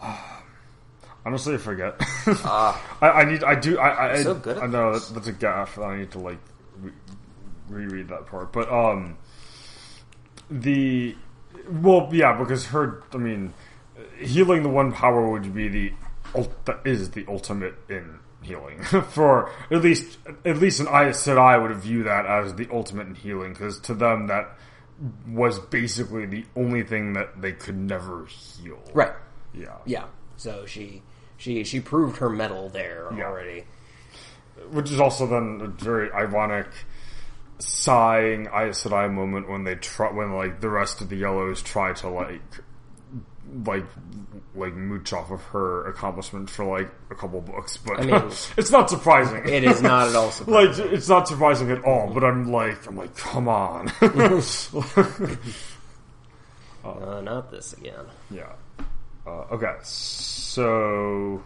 [1.24, 1.96] Honestly, I forget.
[2.26, 3.44] I, I need.
[3.44, 3.78] I do.
[3.78, 4.12] I.
[4.12, 5.78] I, so good I know that, that's a gaff.
[5.78, 6.38] I need to like
[6.78, 6.92] re-
[7.68, 8.52] reread that part.
[8.52, 9.18] But um,
[10.50, 11.14] the
[11.68, 13.02] well, yeah, because her.
[13.12, 13.52] I mean,
[14.18, 15.92] healing the one power would be the
[16.64, 21.58] that is the ultimate in healing for at least at least an I said I
[21.58, 24.56] would view that as the ultimate in healing because to them that
[25.26, 28.80] was basically the only thing that they could never heal.
[28.92, 29.12] Right.
[29.54, 29.78] Yeah.
[29.86, 30.04] Yeah.
[30.36, 31.02] So she
[31.40, 33.24] she she proved her mettle there Yeah.
[33.24, 33.64] already.
[34.70, 36.66] which is also then a very ironic
[37.58, 41.92] sighing Aes Sedai moment when they try when like the rest of the yellows try
[41.94, 42.42] to like
[43.66, 43.84] like
[44.54, 48.14] like mooch off of her accomplishment for like a couple books but I mean,
[48.56, 50.88] it's not surprising It is not at all like surprising.
[50.92, 53.88] it's not surprising at all but i'm like i'm like come on
[56.84, 58.04] uh, not this again.
[58.30, 58.52] yeah
[59.26, 59.74] uh, okay
[60.50, 61.44] so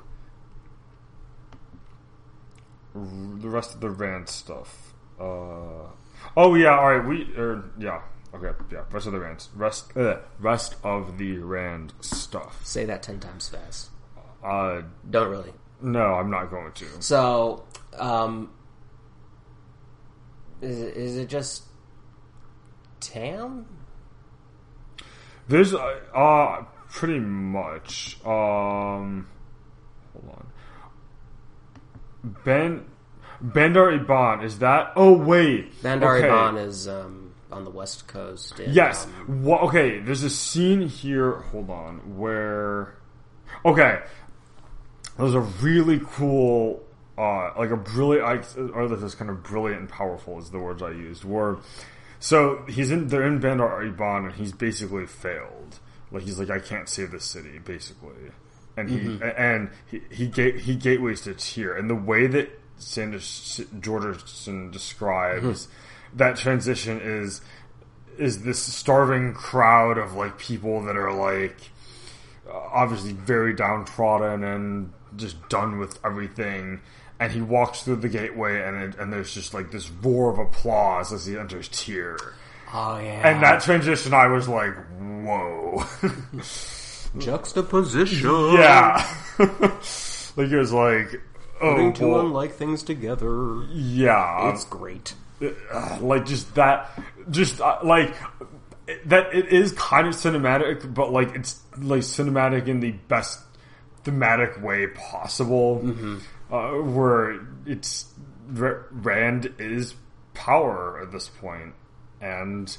[2.95, 5.91] the rest of the rant stuff uh
[6.39, 8.01] oh yeah all right we er, yeah
[8.35, 13.03] okay yeah rest of the rant rest uh, rest of the rand stuff Say that
[13.03, 13.91] ten times fast.
[14.43, 15.53] uh Don't really.
[15.83, 17.65] no i'm not going to So,
[17.99, 18.51] um,
[20.63, 21.65] is it, is it just
[23.01, 23.67] Tam?
[25.47, 29.27] There's uh, uh pretty much um
[30.13, 30.47] hold on.
[32.45, 32.85] Ben
[33.41, 35.83] Bandar Eban is that Oh wait.
[35.83, 36.27] Bandar okay.
[36.29, 38.61] Eban is um, on the west coast.
[38.65, 39.07] Yes.
[39.07, 42.95] um, Wha- okay, there's a scene here, hold on, where
[43.65, 44.01] Okay.
[45.19, 46.81] There's a really cool
[47.19, 50.61] uh like a brilliant I or this is kind of brilliant and powerful is the
[50.61, 51.25] words I used.
[51.25, 51.57] Where
[52.21, 55.81] so he's in they're in Bandar Eban and he's basically failed.
[56.15, 58.31] Like he's like I can't save this city basically.
[58.77, 59.23] And he mm-hmm.
[59.37, 65.67] and he he gate he gateways to Tear and the way that Sanders Jordan describes
[65.67, 66.17] hmm.
[66.19, 67.41] that transition is
[68.19, 71.57] is this starving crowd of like people that are like
[72.51, 76.81] obviously very downtrodden and just done with everything
[77.21, 80.39] and he walks through the gateway and it, and there's just like this roar of
[80.39, 82.17] applause as he enters Tear.
[82.73, 83.29] Oh yeah.
[83.29, 85.85] And that transition I was like, whoa.
[87.19, 88.31] juxtaposition.
[88.55, 89.07] yeah.
[89.39, 91.21] like it was like
[91.61, 92.21] oh Putting two boy.
[92.21, 93.63] unlike things together.
[93.73, 94.51] yeah.
[94.53, 95.15] It's great.
[95.73, 96.91] uh, like just that
[97.31, 98.15] just uh, like
[99.07, 103.41] that it is kind of cinematic but like it's like cinematic in the best
[104.05, 105.83] thematic way possible
[106.53, 108.07] uh, where it's
[108.49, 109.95] rand is
[110.35, 111.75] power at this point
[112.25, 112.77] and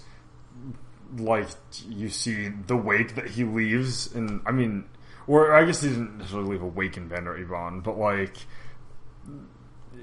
[1.18, 1.48] like
[1.88, 4.84] you see the wake that he leaves and i mean
[5.28, 8.36] or i guess he didn't necessarily leave a wake in Bandar Eban, but like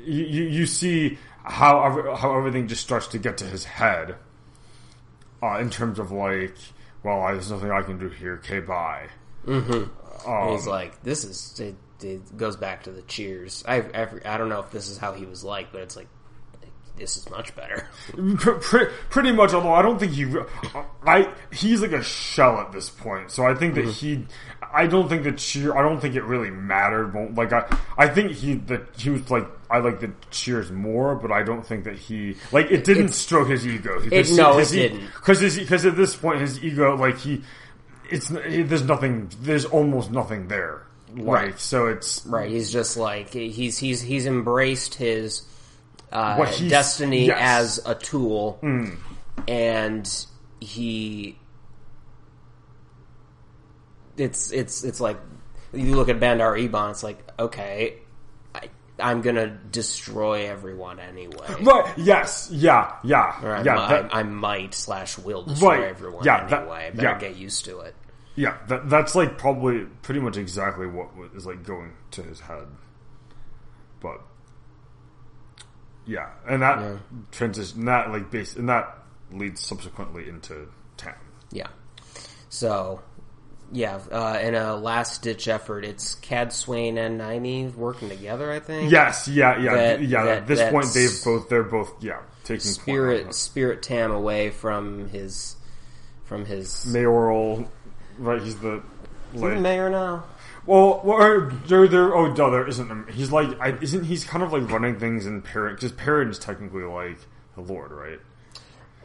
[0.04, 4.16] you, you you see how how everything just starts to get to his head
[5.42, 6.54] uh, in terms of like,
[7.02, 8.34] well, I, there's nothing I can do here.
[8.34, 9.08] Okay, bye.
[10.26, 11.74] And he's like, this is it,
[12.04, 13.64] it goes back to the cheers.
[13.66, 16.08] I, I I don't know if this is how he was like, but it's like
[16.96, 17.88] this is much better.
[18.36, 19.52] Pr- pr- pretty much.
[19.54, 20.26] Although I don't think he,
[21.06, 23.30] I he's like a shell at this point.
[23.30, 24.22] So I think that mm-hmm.
[24.22, 24.26] he,
[24.72, 25.76] I don't think that cheer.
[25.76, 27.14] I don't think it really mattered.
[27.36, 27.64] Like I,
[27.96, 31.66] I think he that he was like I like the cheers more, but I don't
[31.66, 34.00] think that he like it didn't It's- stroke his ego.
[34.10, 35.00] It- no, it didn't.
[35.14, 37.42] because because at this point his ego like he,
[38.10, 39.30] it's there's nothing.
[39.40, 40.86] There's almost nothing there.
[41.14, 41.58] Like Right.
[41.60, 42.50] so it's Right?
[42.50, 45.42] He's just like he's he's he's embraced his
[46.12, 47.38] uh, destiny yes.
[47.40, 48.58] as a tool,
[49.48, 50.26] and
[50.60, 51.38] he.
[54.16, 55.18] It's it's it's like
[55.72, 56.90] you look at Bandar Eban.
[56.90, 57.98] It's like okay,
[58.54, 61.46] I, I'm gonna destroy everyone anyway.
[61.62, 61.92] right.
[61.96, 62.50] Yes.
[62.52, 62.94] Yeah.
[63.02, 63.42] Yeah.
[63.42, 63.72] Or I, yeah.
[63.74, 65.84] mi- that- I, might slash will destroy Right.
[65.88, 66.90] everyone Yeah, that- anyway.
[66.94, 67.18] Better yeah.
[67.18, 67.94] get used to it.
[68.34, 72.66] Yeah, that, that's like probably pretty much exactly what is like going to his head.
[74.00, 74.20] But
[76.06, 76.96] yeah, and that Yeah.
[77.30, 78.98] transition, that like base, and that
[79.32, 81.14] leads subsequently into Tam.
[81.50, 81.68] Yeah.
[82.48, 83.00] So,
[83.72, 88.52] yeah, uh, in a last ditch effort, it's Cadsuane and Naimi working together.
[88.52, 88.90] I think.
[88.92, 90.24] Yes, yeah, yeah, That- yeah.
[90.24, 93.34] that- at this point, they've both they're both yeah taking Spirit.
[93.34, 95.56] Spirit Tam away from his
[96.24, 97.70] from his mayoral.
[98.18, 98.82] Right, he's the Is
[99.32, 99.54] he like.
[99.54, 100.24] the mayor now.
[100.66, 102.14] Well, well, or there, there.
[102.14, 102.90] Oh, no, there isn't.
[103.08, 106.28] a- He's like, I, isn't he's kind of like running things in Perrin because Perrin
[106.30, 107.18] is technically like
[107.56, 108.20] the Lord, right?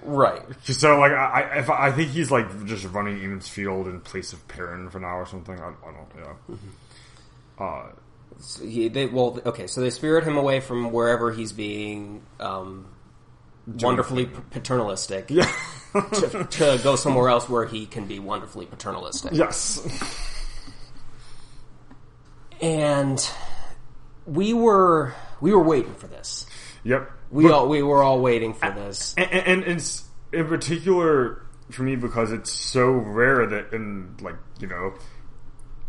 [0.04, 0.44] Right.
[0.64, 1.16] So like, I,
[1.56, 5.00] I, if I think he's like just running Emond's Field in place of Perrin for
[5.00, 5.60] now or something.
[5.60, 6.08] I, I don't.
[7.60, 7.66] Yeah.
[7.66, 7.90] Uh,
[8.40, 12.86] So he, they, well, okay, so they spirit him away from wherever he's being um,
[13.66, 15.52] wonderfully p- paternalistic yeah.
[15.94, 19.32] to, to go somewhere else where he can be wonderfully paternalistic.
[19.34, 19.82] yes.
[22.62, 23.30] And
[24.26, 26.46] we were we were waiting for this.
[26.84, 27.12] Yep.
[27.32, 29.14] We all we were all waiting for this.
[29.18, 34.36] and, and, and it's in particular for me because it's so rare that in like
[34.60, 34.94] you know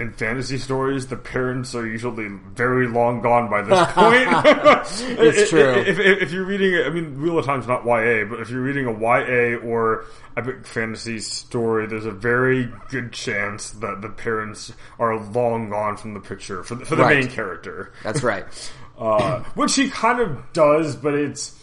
[0.01, 4.29] in fantasy stories the parents are usually very long gone by this point.
[5.21, 5.71] It's true.
[5.73, 8.63] If, if, if you're reading, I mean, Wheel of Time's not YA, but if you're
[8.63, 10.05] reading a YA or
[10.37, 16.15] epic fantasy story, there's a very good chance that the parents are long gone from
[16.15, 17.19] the picture for the, for the Right.
[17.21, 18.45] main character That's right.
[18.99, 21.55] uh, which he kind of does, but it's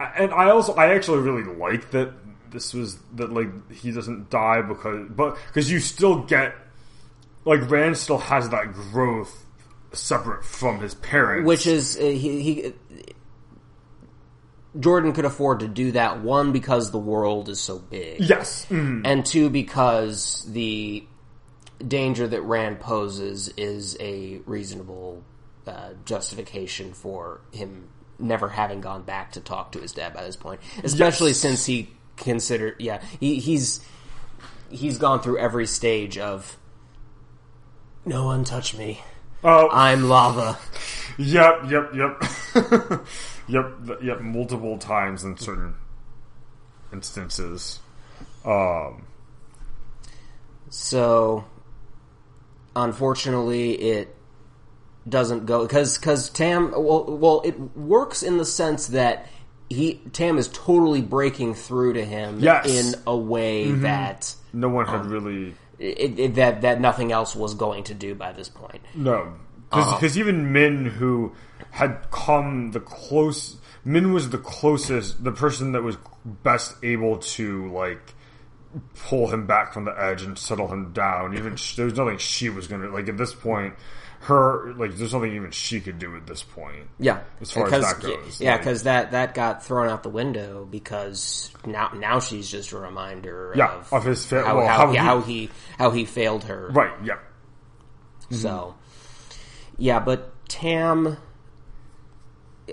[0.00, 2.12] and I also I actually really like that
[2.50, 6.54] this was that like he doesn't die because but because you still get
[7.48, 9.44] like Rand still has that growth
[9.92, 12.72] separate from his parents, Which is uh, he, he
[14.78, 18.20] Jordan could afford to do that one because the world is so big.
[18.20, 19.02] yes, Mhm.
[19.04, 21.04] and two because the
[21.86, 25.22] danger that Rand poses is a reasonable
[25.66, 30.34] uh, justification for him never having gone back to talk to his dad by this
[30.36, 31.38] point, especially Yes.
[31.38, 33.78] since he considered yeah he, he's
[34.70, 36.56] he's gone through every stage of
[38.08, 39.00] no one touch me.
[39.44, 39.68] Oh.
[39.70, 40.58] I'm lava.
[41.18, 42.22] Yep, yep, yep,
[43.48, 43.66] yep,
[44.02, 45.74] yep, multiple times in certain
[46.92, 47.80] instances.
[48.44, 49.04] Um,
[50.70, 51.44] So,
[52.76, 54.14] unfortunately, it
[55.08, 59.26] doesn't go because because Tam well well it works in the sense that
[59.70, 62.66] he Tam is totally breaking through to him Yes.
[62.66, 67.34] in a way that no one Um, had really it, it, that that nothing else
[67.36, 68.80] was going to do by this point.
[68.94, 69.34] No,
[69.72, 69.96] Uh-huh.
[69.96, 71.32] because even Min, who
[71.70, 77.70] had come the close, Min was the closest, the person that was best able to
[77.72, 78.14] like
[79.06, 81.36] pull him back from the edge and settle him down.
[81.36, 83.74] Even sh- there was nothing she was gonna like at this point.
[84.20, 86.88] Her like there's nothing even she could do at this point.
[86.98, 90.08] Yeah, As far as that goes, yeah, like- because that that got thrown out the
[90.08, 94.66] window because now now she's just a reminder Yeah, of, of his fa- how, well,
[94.66, 96.92] how, how he- how he how he failed her Right.
[97.04, 97.18] Yeah.
[98.30, 98.74] So,
[99.78, 101.16] yeah, but Tam,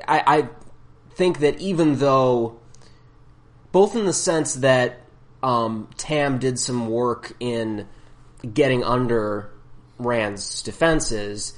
[0.08, 0.50] I, I
[1.14, 2.60] think that even though,
[3.72, 5.00] both in the sense that
[5.44, 7.88] um, Tam did some work in
[8.54, 9.50] getting under
[9.98, 11.54] Rand's defenses,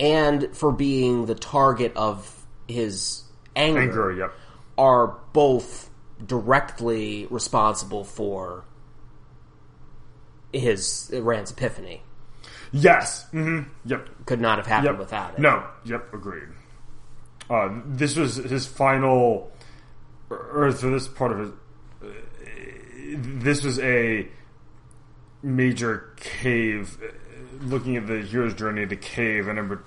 [0.00, 3.22] and for being the target of his
[3.56, 4.12] anger, Anger.
[4.12, 4.32] Yep.
[4.78, 5.90] are both
[6.26, 8.64] directly responsible for
[10.52, 12.02] his Rand's epiphany.
[12.72, 13.28] Yes.
[13.30, 14.08] hmm Yep.
[14.26, 14.98] Could not have happened Yep.
[14.98, 15.40] without it.
[15.40, 15.64] No.
[15.84, 16.12] Yep.
[16.14, 16.48] Agreed.
[17.50, 19.52] Uh, this was his final,
[20.30, 21.50] or or for this part of his.
[22.02, 22.06] uh,
[23.18, 24.26] This was a
[25.42, 26.98] major cave.
[27.54, 29.78] Uh, Looking at the hero's journey, the cave, and in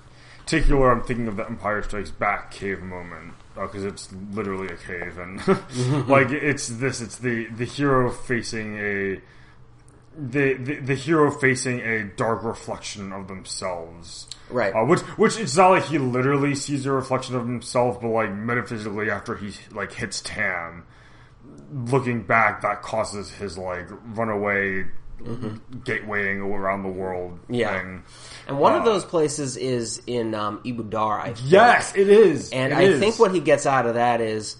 [0.44, 5.18] particular, I'm thinking of the Empire Strikes Back cave moment because it's literally a cave,
[5.18, 7.00] and like it's this.
[7.00, 9.20] It's the the hero facing a
[10.18, 14.28] the, the the hero facing a dark reflection of themselves.
[14.50, 14.74] Right.
[14.74, 18.32] Uh, which which it's not like he literally sees a reflection of himself, but like
[18.32, 20.84] metaphysically after he like hits Tam,
[21.72, 24.86] looking back, that causes his like runaway
[25.84, 27.54] gatewaying around the world Mm-hmm.
[27.54, 27.78] Yeah.
[27.80, 28.02] thing.
[28.46, 31.50] And one of Uh, those places is in um, Ebou Dar, I think.
[31.50, 32.50] Yes, it is.
[32.52, 33.00] And It I is.
[33.00, 34.56] think what he gets out of that is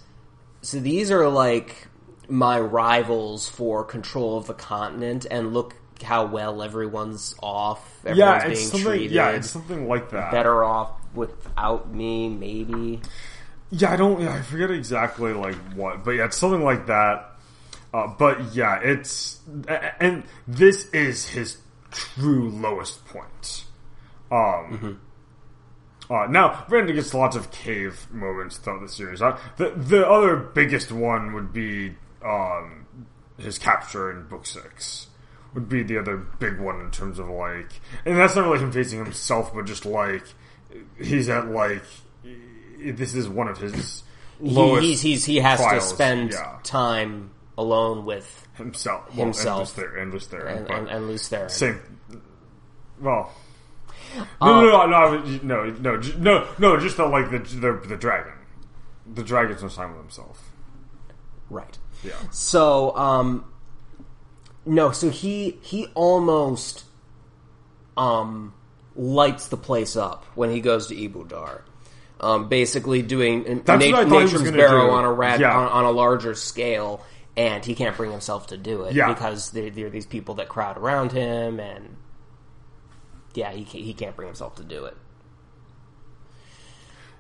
[0.63, 1.87] so these are like
[2.29, 7.81] my rivals for control of the continent, and look how well everyone's off.
[8.05, 8.85] Everyone's yeah, being it's something.
[8.91, 10.31] treated Yeah, it's something like that.
[10.33, 13.01] better off without me, maybe.
[13.71, 14.21] Yeah, I don't.
[14.27, 17.38] I forget exactly like what, but yeah, it's something like that.
[17.93, 19.41] Uh, but yeah, it's
[20.01, 21.59] and this is his
[21.91, 23.65] true lowest point.
[24.31, 25.01] Um.
[26.11, 29.21] Uh, now, Brandon gets lots of cave moments throughout the series.
[29.21, 32.87] Uh, the the other biggest one would be um,
[33.39, 35.09] his capture in book six.
[35.55, 38.73] Would be the other big one in terms of like, and that's not really him
[38.73, 40.25] facing himself, but just like
[40.99, 41.85] he's at like
[42.79, 44.03] this is one of his
[44.41, 44.83] He, lowest.
[44.83, 46.59] he's, he's he has trials, to spend yeah.
[46.63, 49.05] time alone with himself.
[49.15, 49.77] Well, Himself.
[49.77, 51.81] and Luthor, and Luthor, and, and, and same.
[53.01, 53.31] Well,
[54.41, 58.33] Uh, no, no, no, no, no, no, no, just the like the the, the dragon.
[59.13, 60.43] The dragon's no sign with himself.
[61.51, 61.77] Right.
[62.03, 62.13] Yeah.
[62.31, 63.45] So, um,
[64.65, 66.85] no, so he he almost
[67.97, 68.55] um
[68.95, 71.65] lights the place up when he goes to Ebou Dar.
[72.21, 74.91] Um, basically doing That's what I thought he was Natrin's Barrow do.
[74.93, 75.57] on a rad, Yeah.
[75.57, 77.01] on, on a larger scale,
[77.39, 79.15] and he can't bring himself to do it Yeah.
[79.15, 81.97] because there, there are these people that crowd around him, and
[83.33, 84.97] yeah, he he can't bring himself to do it.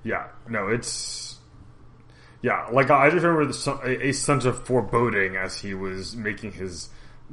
[0.02, 1.36] Yeah, no, it's
[2.42, 2.66] yeah.
[2.72, 6.88] Like I just remember the, a, a sense of foreboding as he was making his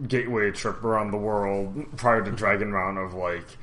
[0.08, 2.36] gateway trip around the world prior to mm-hmm.
[2.36, 3.58] Dragon Round of like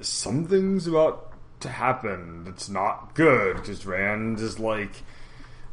[0.00, 5.02] something's about to happen that's not good because Rand is like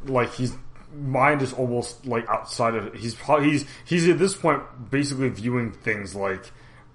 [0.04, 0.54] like he's
[0.92, 5.72] mind is almost like outside of he's probably he's he's at this point basically viewing
[5.72, 6.50] things like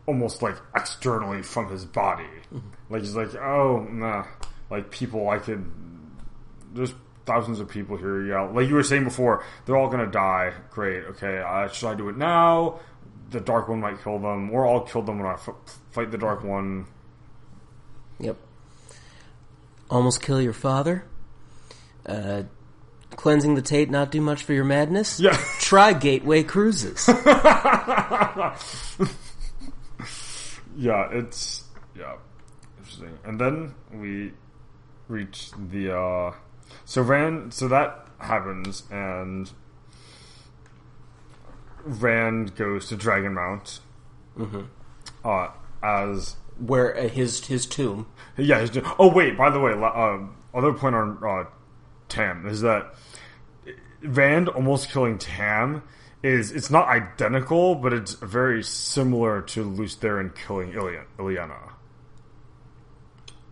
[0.05, 2.27] almost like externally from his body.
[2.89, 4.25] Like he's like oh nah.
[4.69, 5.69] Like people I could
[6.73, 6.93] there's
[7.25, 8.41] thousands of people here yeah.
[8.41, 10.53] Like you were saying before they're all gonna die.
[10.71, 12.79] Great okay uh, should I do it now?
[13.29, 14.51] The dark one might kill them.
[14.51, 15.49] Or I'll kill them when I f-
[15.91, 16.85] fight the dark one.
[18.19, 18.37] Yep.
[19.89, 21.05] Almost kill your father.
[22.05, 22.43] Uh,
[23.23, 25.17] cleansing the taint not do much for your madness.
[25.17, 25.31] Yeah.
[25.59, 27.07] Try Gateway Cruises.
[27.17, 28.57] yeah,
[31.09, 31.63] it's
[31.95, 32.17] yeah,
[32.77, 33.17] interesting.
[33.23, 34.33] And then we
[35.07, 36.33] reach the uh
[36.83, 39.49] so Rand so that happens and
[41.85, 43.79] Rand goes to Dragonmount.
[44.37, 44.63] Mm-hmm.
[45.23, 45.47] Uh
[45.81, 48.05] as Where uh, his his tomb.
[48.35, 50.17] yeah, doing, oh wait, by the way, uh,
[50.53, 51.45] other point on uh,
[52.09, 52.93] Tam is that
[54.03, 55.83] Rand almost killing Tam
[56.21, 61.71] is it's not identical, but it's very similar to Lews Therin killing Ilyena.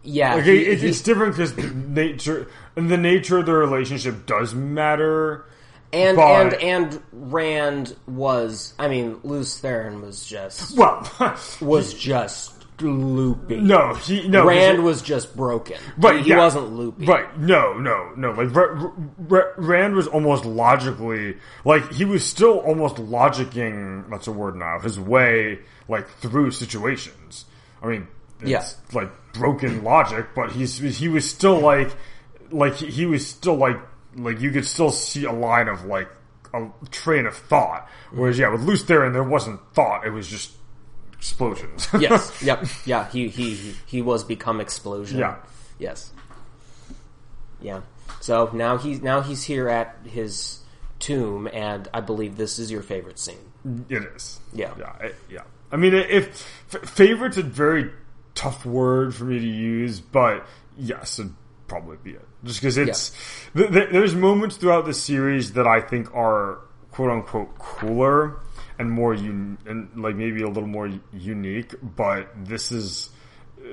[0.04, 4.26] Yeah, Like he- it, he- it's different because nature and the nature of the relationship
[4.26, 5.46] does matter.
[5.94, 6.54] and but- and
[6.94, 8.74] and Rand was.
[8.80, 11.08] I mean, Lews Therin was just Well,
[11.62, 13.60] was just loopy.
[13.62, 15.78] no, he no Rand because- was just broken.
[15.98, 16.38] Right, he, he yeah.
[16.38, 17.06] wasn't loopy.
[17.06, 17.38] Right?
[17.40, 18.32] No, no, no.
[18.32, 18.94] Like R-
[19.30, 24.10] R- Rand was almost logically, like he was still almost logicking.
[24.10, 24.80] That's a word now.
[24.80, 27.46] His way, like through situations.
[27.82, 28.08] I mean,
[28.40, 28.64] it's Yeah.
[29.02, 31.90] like broken logic, but he's he was still like,
[32.52, 33.78] like he, he was still like,
[34.16, 36.10] like you could still see a line of like
[36.54, 37.88] a train of thought.
[38.12, 40.06] Whereas, yeah, with Lews Therin, there wasn't thought.
[40.06, 40.52] It was just
[41.22, 41.88] explosions.
[42.00, 42.42] yes.
[42.42, 42.66] Yep.
[42.86, 43.08] Yeah.
[43.10, 45.20] He he he- was become explosion.
[45.20, 45.36] Yeah.
[45.78, 46.12] Yes.
[47.62, 47.82] Yeah.
[48.22, 50.60] So now he's now he's here at his
[50.98, 53.38] tomb, and I believe this is your favorite scene.
[53.88, 54.40] It is.
[54.52, 54.74] Yeah.
[54.80, 54.94] Yeah.
[55.00, 55.44] I, yeah.
[55.72, 56.36] I mean, if
[56.68, 57.92] favorite's a very
[58.34, 60.46] tough word for me to use, but
[60.76, 61.34] yes, it'd
[61.68, 62.28] probably be it.
[62.44, 63.12] Just because it's
[63.56, 66.62] th- th- there's moments throughout the series that I think are
[66.92, 68.40] quote unquote cooler
[68.82, 73.10] and more un- and like maybe a little more unique, but this is
[73.64, 73.68] uh,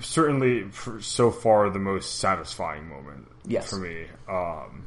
[0.00, 0.64] certainly
[1.00, 3.70] so far the most satisfying moment Yes.
[3.70, 4.06] for me.
[4.28, 4.86] Um,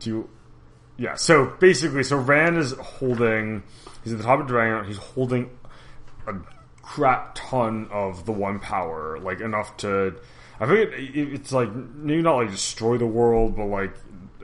[0.00, 0.30] do you,
[0.96, 3.62] yeah, so basically, so Rand is holding,
[4.04, 5.50] he's at the top of Dragon, he's holding
[6.26, 6.34] a
[6.82, 10.14] crap ton of the one power, like enough to,
[10.60, 13.94] I think it, it- it's like, maybe not like destroy the world, but like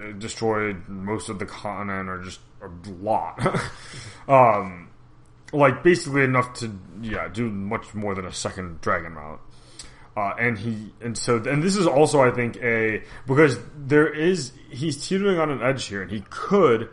[0.03, 2.69] uh, destroy most of the continent or just a
[3.03, 3.39] lot.
[4.29, 4.91] um,
[5.53, 9.41] like basically enough to, yeah, do much more than a second Dragon Mount.
[10.17, 14.53] Uh, and he and so and this is also I think a because there is
[14.69, 16.91] he's teetering on an edge here and he could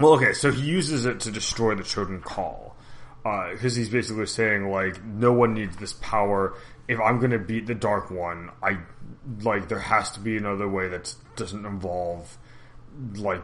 [0.00, 2.76] well okay so he uses it to destroy the Choedan Kal
[3.22, 7.74] because he's basically saying like no one needs this power if I'm gonna beat the
[7.76, 8.78] Dark One I
[9.42, 12.36] like there has to be another way that doesn't involve
[13.14, 13.42] like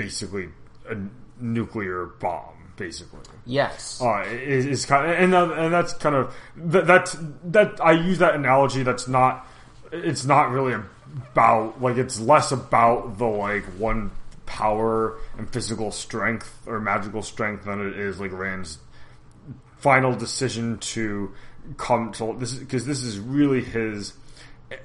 [0.00, 0.48] basically
[0.88, 0.96] a
[1.38, 4.00] nuclear bomb basically Yes.
[4.00, 7.92] uh, is, is kind of, and that, and that's kind of that that's that I
[7.92, 8.82] use that analogy.
[8.82, 9.46] That's not.
[9.92, 10.80] It's not really
[11.32, 14.12] about like it's less about the like one
[14.46, 18.78] power and physical strength or magical strength than it is like Rand's
[19.78, 21.34] final decision to
[21.76, 24.14] come to this because this is really his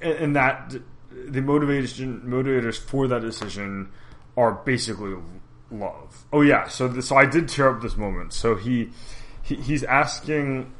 [0.01, 0.74] and and that
[1.11, 3.89] the motivation motivators for that decision
[4.38, 5.16] are basically
[5.72, 6.26] love.
[6.32, 8.34] Oh yeah, so this, so I did tear up this moment.
[8.34, 8.92] So he,
[9.44, 10.72] he he's asking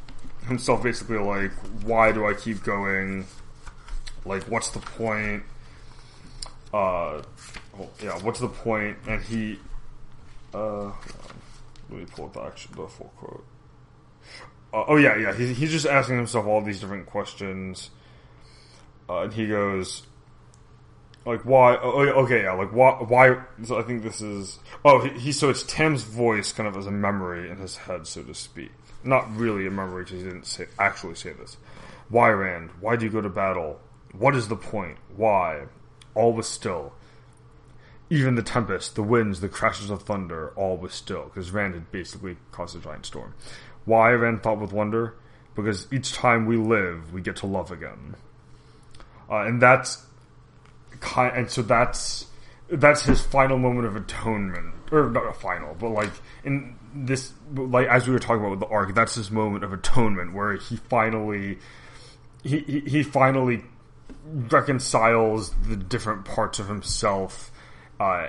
[0.48, 1.52] himself basically like,
[1.84, 3.26] why do I keep going?
[4.26, 5.44] Like, what's the point?
[6.74, 7.22] Uh,
[7.78, 8.98] well, yeah, what's the point?
[9.08, 9.60] And he
[10.54, 10.92] Uh,
[11.90, 13.46] let me pull up the actual the full quote.
[14.74, 15.34] Uh, oh yeah, yeah.
[15.34, 17.90] He, he's just asking himself all these different questions,
[19.10, 20.04] uh, and he goes,
[21.26, 21.76] like, why?
[21.76, 22.92] Okay, yeah, like why?
[22.92, 23.42] Why?
[23.64, 24.60] So I think this is.
[24.84, 28.06] Oh, he, he so it's Tam's voice, kind of as a memory in his head,
[28.06, 28.72] so to speak.
[29.04, 31.58] Not really a memory because he didn't say actually say this.
[32.10, 32.70] Why, Rand?
[32.80, 33.80] Why do you go to battle?
[34.12, 34.98] What is the point?
[35.16, 35.64] Why?
[36.14, 36.94] All was still.
[38.12, 41.92] Even the tempest, the winds, the crashes of thunder, all was still, because Rand had
[41.92, 43.34] basically caused a giant storm.
[43.86, 45.16] Why, Rand thought with wonder?
[45.56, 48.16] Because each time we live, we get to love again.
[49.30, 50.06] Uh, and that's
[51.06, 52.26] kind, and so that's
[52.70, 56.12] that's his final moment of atonement, or not a final, but like
[56.44, 59.72] in this, like as we were talking about with the arc, that's his moment of
[59.72, 61.60] atonement where he finally,
[62.44, 63.64] he he, he finally
[64.26, 67.52] reconciles the different parts of himself
[68.00, 68.28] uh,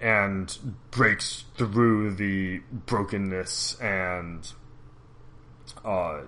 [0.00, 0.58] and
[0.90, 4.52] breaks through the brokenness and
[5.84, 6.20] uh,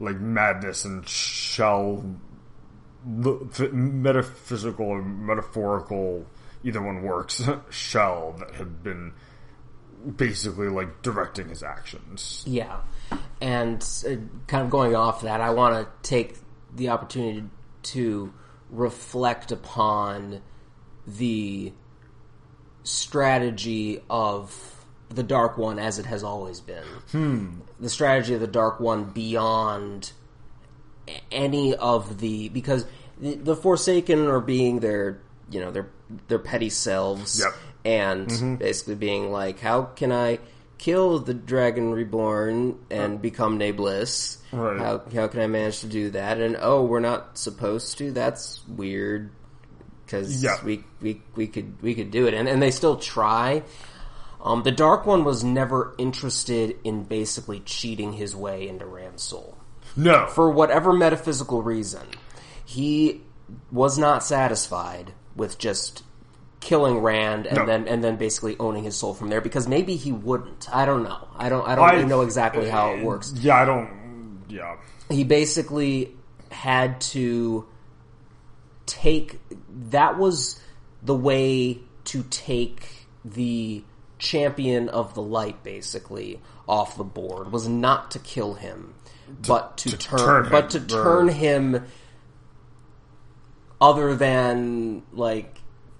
[0.00, 2.04] like madness and shell
[3.06, 6.26] metaphysical or metaphorical
[6.64, 9.12] either one works shell that had been
[10.16, 12.44] basically like directing his actions.
[12.46, 12.80] Yeah,
[13.40, 16.36] and uh, kind of going off that, I want to take
[16.74, 17.44] the opportunity
[17.84, 18.32] to
[18.70, 20.42] reflect upon
[21.06, 21.72] the
[22.82, 26.84] strategy of the Dark One as it has always been.
[27.80, 30.12] The strategy of the Dark One beyond
[31.30, 32.86] any of the because
[33.20, 35.88] the, the Forsaken are being their you know their
[36.28, 37.54] their petty selves Yep.
[37.84, 40.38] and basically being like, how can I
[40.78, 44.38] kill the Dragon Reborn and become nameless?
[44.52, 44.78] Right.
[44.78, 46.40] How how can I manage to do that?
[46.40, 48.10] And oh, we're not supposed to.
[48.12, 49.30] That's weird
[50.04, 50.56] because Yeah.
[50.64, 53.62] we, we we could we could do it, and and they still try.
[54.40, 59.56] Um, the Dark One was never interested in basically cheating his way into Rand's soul
[59.96, 62.06] no for whatever metaphysical reason.
[62.64, 63.22] He
[63.70, 66.02] was not satisfied with just
[66.60, 67.66] killing Rand and No.
[67.66, 70.68] then and then basically owning his soul from there because maybe he wouldn't.
[70.74, 71.28] I don't know.
[71.36, 73.32] I don't I don't I- really know exactly how it eh, works.
[73.36, 74.76] yeah i don't yeah
[75.10, 76.14] He basically
[76.50, 77.66] had to
[78.86, 79.40] take
[79.90, 80.60] that was
[81.02, 83.82] the way to take the
[84.18, 88.94] champion of the light basically off the board was not to kill him
[89.46, 91.84] but to, turn, turn him, but to turn him
[93.80, 95.58] other than like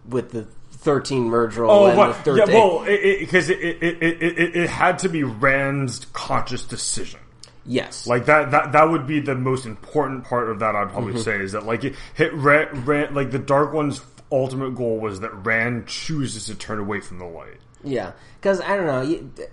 [0.09, 4.23] with the 13 Myrddraal Oh, and the but, yeah, well, because it it, it, it,
[4.39, 7.21] it, it had to be Rand's conscious decision.
[7.65, 10.77] yes Like that, that, that would be the most important part of that.
[10.77, 11.23] I'd probably Mm-hmm.
[11.23, 14.01] say is that like it hit Rand, Rand, like the Dark One's
[14.33, 17.59] ultimate goal was that Rand chooses to turn away from the light.
[17.85, 19.47] Yeah, because I don't know.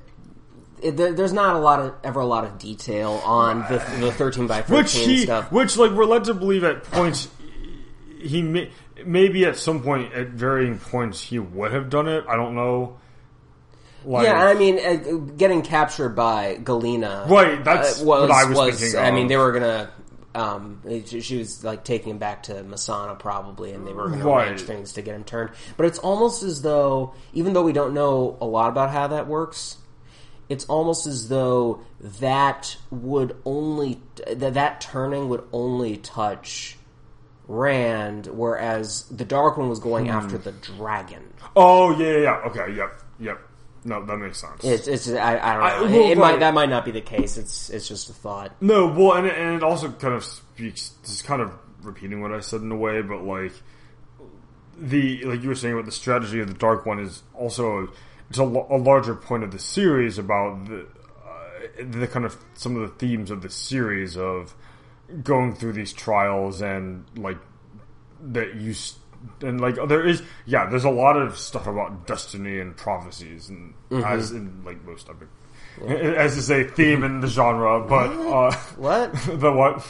[0.83, 4.11] It, there, there's not a lot of ever a lot of detail on the the
[4.11, 5.51] thirteen by Which he, stuff.
[5.51, 7.29] which like we're led to believe at points,
[8.19, 8.69] he may,
[9.05, 12.25] maybe at some point at varying points he would have done it.
[12.27, 12.97] I don't know.
[14.05, 18.45] Like, yeah, I mean, uh, getting captured by Galina, Right, that's uh, was, what I
[18.49, 19.91] was thinking I mean, they were gonna.
[20.35, 24.33] Um, she was like taking him back to Mesaana probably, and they were going to
[24.33, 25.51] arrange things to get him turned.
[25.77, 29.27] But it's almost as though, even though we don't know a lot about how that
[29.27, 29.77] works,
[30.53, 33.99] it's almost as though that would only
[34.31, 36.77] that that turning would only touch
[37.47, 40.11] Rand, whereas the Dark One was going Hmm.
[40.11, 41.23] after the dragon.
[41.57, 42.35] oh yeah, yeah, yeah.
[42.49, 43.39] Okay, yep, yep.
[43.85, 44.63] No, that makes sense.
[44.63, 45.65] It's, it's I, I don't know.
[45.65, 47.35] I- it, well, it might that might not be the case.
[47.37, 48.55] It's it's just a thought.
[48.61, 50.89] No, well, and, and it also kind of speaks.
[51.01, 51.51] This is kind of
[51.81, 53.51] repeating what I said in a way, but like
[54.77, 57.87] the like you were saying about the strategy of the Dark One is also a,
[58.41, 60.87] lo- a larger point of the series about the
[61.25, 64.55] uh, the kind of some of the themes of the series of
[65.23, 67.37] going through these trials and like
[68.21, 68.73] that you
[69.41, 73.73] and like there is yeah there's a lot of stuff about destiny and prophecies and
[74.03, 75.27] as in like most epic
[75.89, 79.13] as to say theme in the genre but uh What?
[79.27, 79.85] the what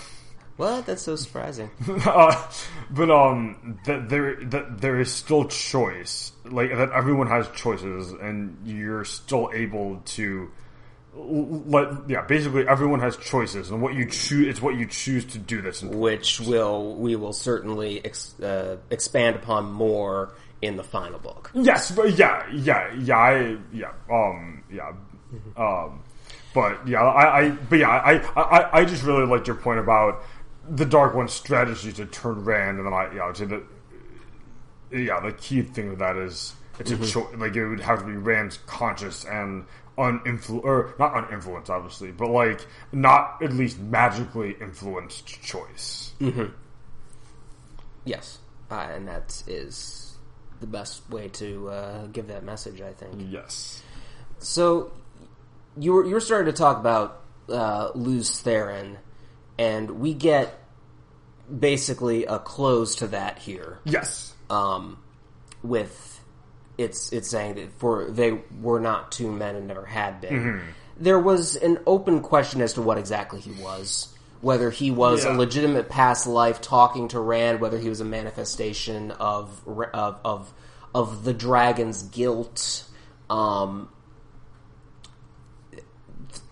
[0.57, 0.85] What?
[0.85, 1.71] That's so surprising.
[2.05, 2.51] uh,
[2.91, 8.57] but um that there that there is still choice like that everyone has choices and
[8.65, 10.51] you're still able to
[11.15, 15.37] let yeah basically everyone has choices and what you choose it's what you choose to
[15.37, 16.01] do that's important.
[16.01, 20.33] Which will we will certainly ex, uh, expand upon more
[20.63, 21.51] in the final book.
[21.53, 24.93] Yes, but yeah, yeah, yeah, I, yeah, um, yeah,
[25.57, 26.01] um,
[26.53, 30.23] but yeah, I, I, but yeah, I, I, I just really liked your point about
[30.69, 33.63] the Dark One's strategy to turn Rand, and then I, yeah, I would say that,
[34.93, 38.05] yeah, the key thing of that is It's a cho- like it would have to
[38.05, 39.65] be Rand's conscious and
[39.97, 46.13] uninflu or not uninfluenced, obviously, but like not at least magically influenced choice.
[48.05, 48.39] Yes,
[48.69, 50.17] uh, and that is
[50.59, 52.81] the best way to uh, give that message.
[52.81, 53.27] I think.
[53.29, 53.81] Yes.
[54.39, 54.91] So
[55.77, 58.97] you were you were starting to talk about uh, Lews Therin,
[59.57, 60.59] and we get
[61.59, 63.79] basically a close to that here.
[63.85, 64.32] Yes.
[64.49, 64.97] Um,
[65.61, 66.19] with
[66.77, 70.61] it's it's saying that for they were not two men and never had been.
[70.97, 74.09] There was an open question as to what exactly he was.
[74.41, 75.35] Whether he was Yeah.
[75.35, 79.61] a legitimate past life talking to Rand, whether he was a manifestation of
[79.93, 80.53] of of,
[80.93, 82.83] of the dragon's guilt.
[83.29, 83.89] Um,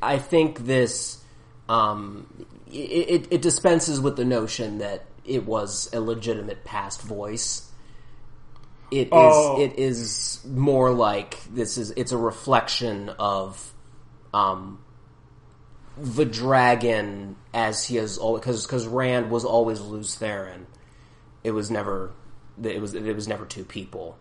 [0.02, 1.24] I think this
[1.70, 2.72] um, it,
[3.24, 7.68] it, it dispenses with the notion that it was a legitimate past voice.
[8.92, 9.62] It is Oh.
[9.62, 13.74] it is more like this is it's a reflection of
[14.34, 14.80] um,
[15.98, 20.66] the dragon as he has always because because Rand was always Lews Therin.
[21.44, 22.12] It was never
[22.62, 24.18] it was it was never two people.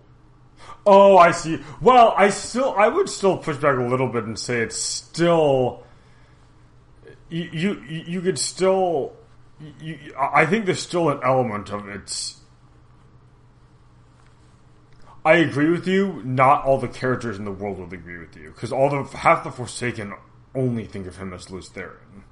[0.86, 1.58] Oh, I see.
[1.80, 5.84] Well, I still, I would still push back a little bit and say it's still.
[7.28, 9.14] You, you, you could still.
[9.80, 12.40] You, I think there's still an element of it's.
[15.30, 16.22] I agree with you.
[16.24, 19.44] Not all the characters in the world will agree with you because all the half
[19.44, 20.14] the Forsaken
[20.54, 22.22] only think of him as Lews Therin.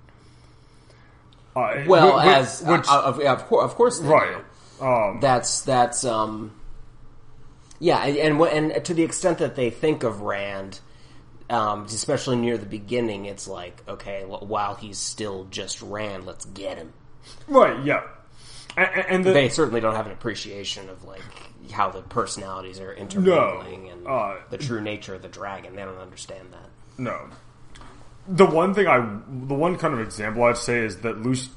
[1.56, 4.44] Uh, Well, whi- whi- as which, uh, of, of course, of course, right.
[4.80, 6.52] Um, That's that's um,
[7.80, 10.78] yeah, and and, and to the extent that they think of Rand,
[11.50, 16.44] um, especially near the beginning, it's like okay, well, while he's still just Rand, let's
[16.44, 16.92] get him.
[17.48, 17.82] right.
[17.84, 18.02] Yeah.
[18.76, 21.22] And, and the, They certainly don't have an appreciation of like
[21.70, 25.76] how the personalities are intermingling and uh, the true nature of the dragon.
[25.76, 26.68] They don't understand that.
[26.98, 27.28] No.
[28.26, 31.48] The one thing I, the one kind of example I'd say is that Lews,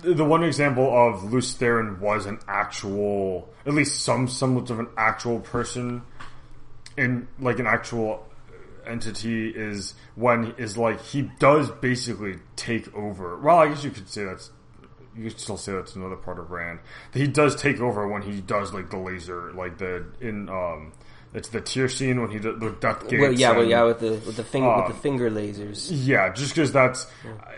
[0.00, 4.88] the one example of Lews Therin was an actual, at least some semblance of an
[4.96, 6.02] actual person,
[6.96, 8.26] in like an actual
[8.84, 13.36] entity is when is like he does basically take over.
[13.38, 14.50] Well, I guess you could say that's
[15.18, 16.78] you could still say that's another part of Rand.
[17.12, 20.92] He does take over when he does like the laser, like the in um,
[21.34, 23.20] it's the tear scene when he does the death gates.
[23.20, 25.88] Well, yeah, well, yeah, with the with the finger Um, with the finger lasers.
[25.90, 27.06] yeah, just because that's,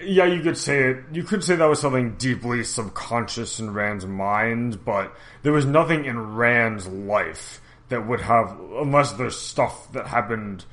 [0.02, 1.04] yeah, you could say it.
[1.12, 6.04] You could say that was something deeply subconscious in Rand's mind, but there was nothing
[6.04, 10.64] in Rand's life that would have, unless there's stuff that happened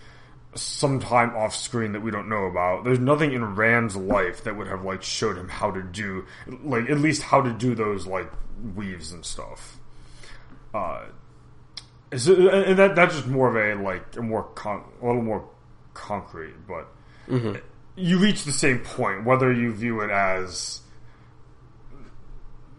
[0.58, 2.84] sometime off screen that we don't know about.
[2.84, 6.26] There's nothing in Rand's life that would have like showed him how to do,
[6.64, 8.32] like at least how to do those like
[8.76, 9.78] weaves and stuff.
[10.74, 11.06] Uh,
[12.16, 15.48] so, and that that's just more of a like a more con- a little more
[15.94, 16.88] concrete, but
[17.96, 20.82] you reach the same point whether you view it as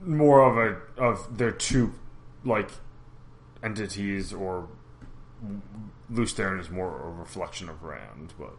[0.02, 1.92] more of a of their two
[2.44, 2.70] like
[3.62, 4.68] entities or
[6.10, 8.54] Lews Therin is more a reflection of Rand, but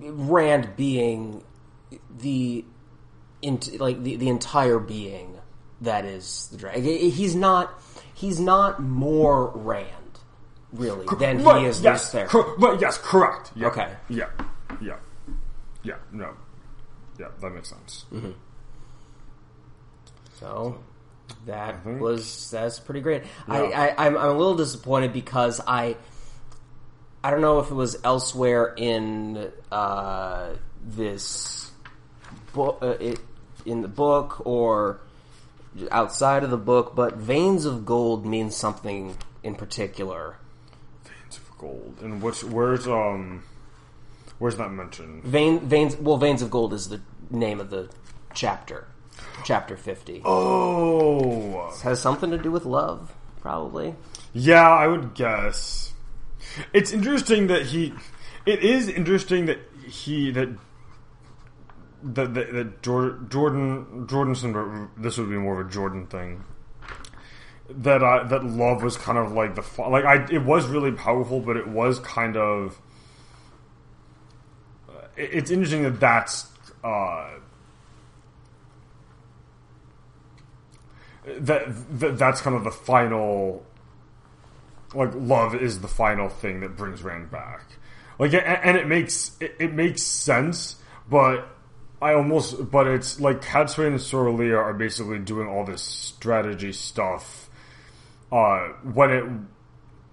[0.00, 1.42] Rand being
[2.18, 2.64] the
[3.78, 5.36] like the, the entire being
[5.80, 6.82] that is the dragon.
[6.84, 7.72] He's not
[8.14, 9.86] he's not more Rand
[10.72, 12.28] really than Right, he is yes, Lews Therin.
[12.28, 13.52] cor- but yes, correct.
[13.54, 13.90] Yeah, Okay.
[14.08, 14.28] yeah,
[14.82, 14.96] yeah,
[15.82, 15.94] yeah.
[16.12, 16.34] No,
[17.18, 18.04] yeah, that makes sense.
[18.12, 18.32] Mm-hmm.
[20.38, 20.78] So
[21.48, 23.24] that think- was that's pretty great.
[23.48, 23.54] Yeah.
[23.54, 25.96] I, I I'm, I'm a little disappointed because I
[27.22, 30.50] I don't know if it was elsewhere in uh,
[30.82, 31.70] this
[32.52, 33.18] book uh, it,
[33.66, 35.00] in the book or
[35.90, 40.36] outside of the book, but veins of gold means something in particular.
[41.04, 43.42] Veins of gold, and which where's um
[44.38, 45.24] where's that mentioned?
[45.24, 47.88] Vein veins well veins of gold is the name of the
[48.34, 48.86] chapter.
[49.44, 50.22] Chapter 50.
[50.24, 53.94] Oh, Has something to do with love, probably.
[54.32, 55.92] Yeah, I would guess.
[56.72, 57.94] It's interesting that he.
[58.46, 59.58] It is interesting that
[59.88, 60.48] he that
[62.02, 64.88] that that, that Jor- Jordan Jordanson.
[64.96, 66.44] This would be more of a Jordan thing.
[67.70, 70.26] That uh, that love was kind of like the like I.
[70.32, 72.80] It was really powerful, but it was kind of.
[75.16, 76.46] it- It's interesting that that's.
[76.82, 77.30] Uh,
[81.26, 83.64] that, that that's kind of the final
[84.94, 87.62] like love is the final thing that brings Rand back.
[88.18, 90.76] Like, and it makes it, it makes sense,
[91.08, 91.48] but
[92.00, 97.48] I almost, but it's like Cadsuane and Sorilea are basically doing all this strategy stuff.
[98.30, 99.24] Uh, when it,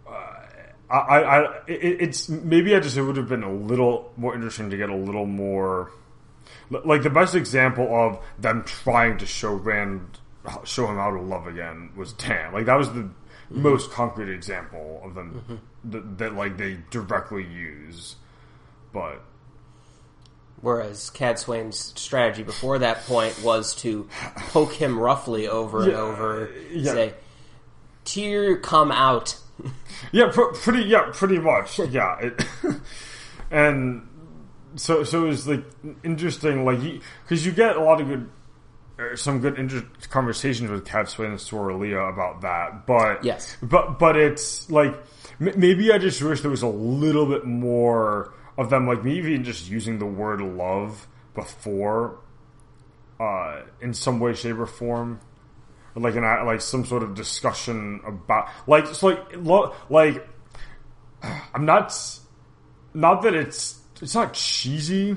[0.08, 4.36] uh, I, I, it, it's maybe I just it would have been a little more
[4.36, 5.91] interesting to get a little more,
[6.70, 10.20] like the best example of them trying to show Rand,
[10.64, 12.54] show him how to love again was Tam.
[12.54, 13.62] Like that was the mm-hmm.
[13.62, 15.91] most concrete example of them mm-hmm.
[15.91, 18.16] that, that like they directly use,
[18.93, 19.22] but
[20.62, 24.10] Whereas Cadsuane's strategy before that point was to
[24.50, 26.91] poke him roughly over yeah, and over, yeah.
[26.91, 27.14] say,
[28.04, 29.38] "Tear, come out."
[30.12, 30.84] yeah, pr- pretty.
[30.84, 31.78] Yeah, pretty much.
[31.78, 32.46] Yeah, it,
[33.52, 34.08] and
[34.76, 35.66] so so it was like
[36.04, 36.80] interesting, like
[37.24, 38.30] because you get a lot of good,
[39.16, 44.70] some good inter- conversations with Cadsuane and Sorilea about that, but yes, but but it's
[44.72, 44.93] like
[45.39, 49.34] m- maybe I just wish there was a little bit more of them like maybe
[49.34, 52.20] even just using the word love before
[53.20, 55.20] uh, in some way, shape, or form.
[55.98, 60.28] Like an like some sort of discussion about like it's like lo, like
[61.54, 61.98] I'm not
[62.93, 65.16] not that it's it's not cheesy,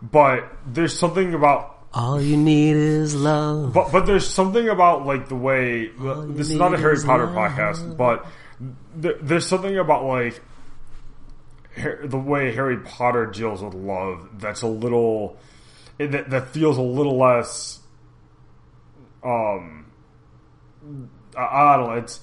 [0.00, 3.72] but there's something about all you need is love.
[3.72, 7.34] But but there's something about like the way this is not a Harry Potter love.
[7.52, 8.26] podcast, but
[9.00, 10.40] th- there's something about like
[12.04, 15.38] the way Harry Potter deals with love that's a little
[15.98, 17.78] that, that feels a little less
[19.22, 19.86] um
[21.36, 22.20] I, I don't know it's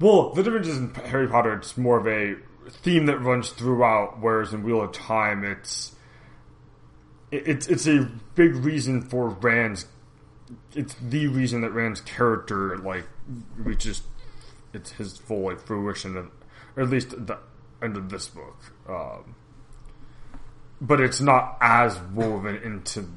[0.00, 2.36] well the difference is in Harry Potter it's more of a
[2.70, 5.94] theme that runs throughout whereas in Wheel of Time it's
[7.34, 9.86] it's it's a big reason for Rand's
[10.74, 13.06] it's the reason that Rand's character like
[13.56, 14.02] reaches
[14.74, 16.30] it's his full like fruition of,
[16.76, 17.38] or at least the
[17.82, 18.56] end of this book.
[18.88, 19.36] Um,
[20.80, 23.08] but it's not as woven into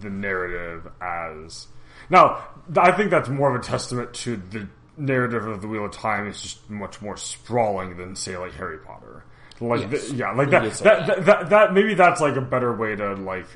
[0.00, 1.66] the narrative as.
[2.10, 2.46] Now,
[2.76, 6.28] I think that's more of a testament to the narrative of the Wheel of Time
[6.28, 9.24] is just much more sprawling than, say, like Harry Potter.
[9.60, 10.08] Like, yes.
[10.08, 13.14] the, yeah, like that that, that, that, that, maybe that's like a better way to
[13.14, 13.46] like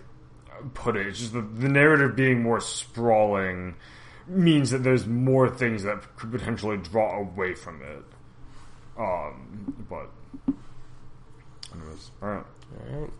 [0.75, 1.07] put it.
[1.07, 3.77] It's just the, the narrative being more sprawling
[4.27, 8.05] means that there's more things that could potentially draw away from it.
[8.99, 10.11] Um, but
[11.75, 12.47] Anyways, all right.
[12.93, 13.11] All right.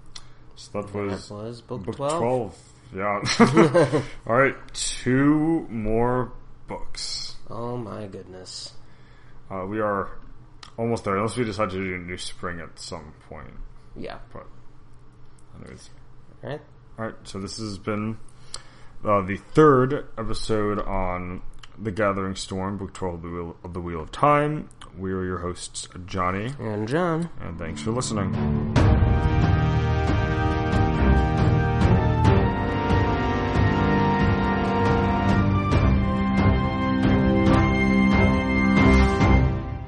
[0.57, 2.18] So that was, that was book, book 12.
[2.18, 2.59] 12.
[2.97, 4.03] Yeah.
[4.26, 4.57] all right.
[4.72, 6.32] Two more
[6.66, 7.36] books.
[7.49, 8.72] Oh my goodness.
[9.51, 10.11] Uh, we are
[10.76, 13.51] almost there, unless we decide to do a new spring at some point.
[13.97, 14.18] Yeah.
[14.32, 14.47] But,
[15.61, 15.91] anyways.
[16.43, 16.61] All right.
[17.01, 17.14] All right.
[17.24, 18.18] So this has been
[19.03, 21.40] uh, the third episode on
[21.78, 24.68] The Gathering Storm, Book 12 of the Wheel of, the Wheel of Time.
[24.98, 27.30] We are your hosts, Johnny and John.
[27.40, 28.80] And thanks for listening.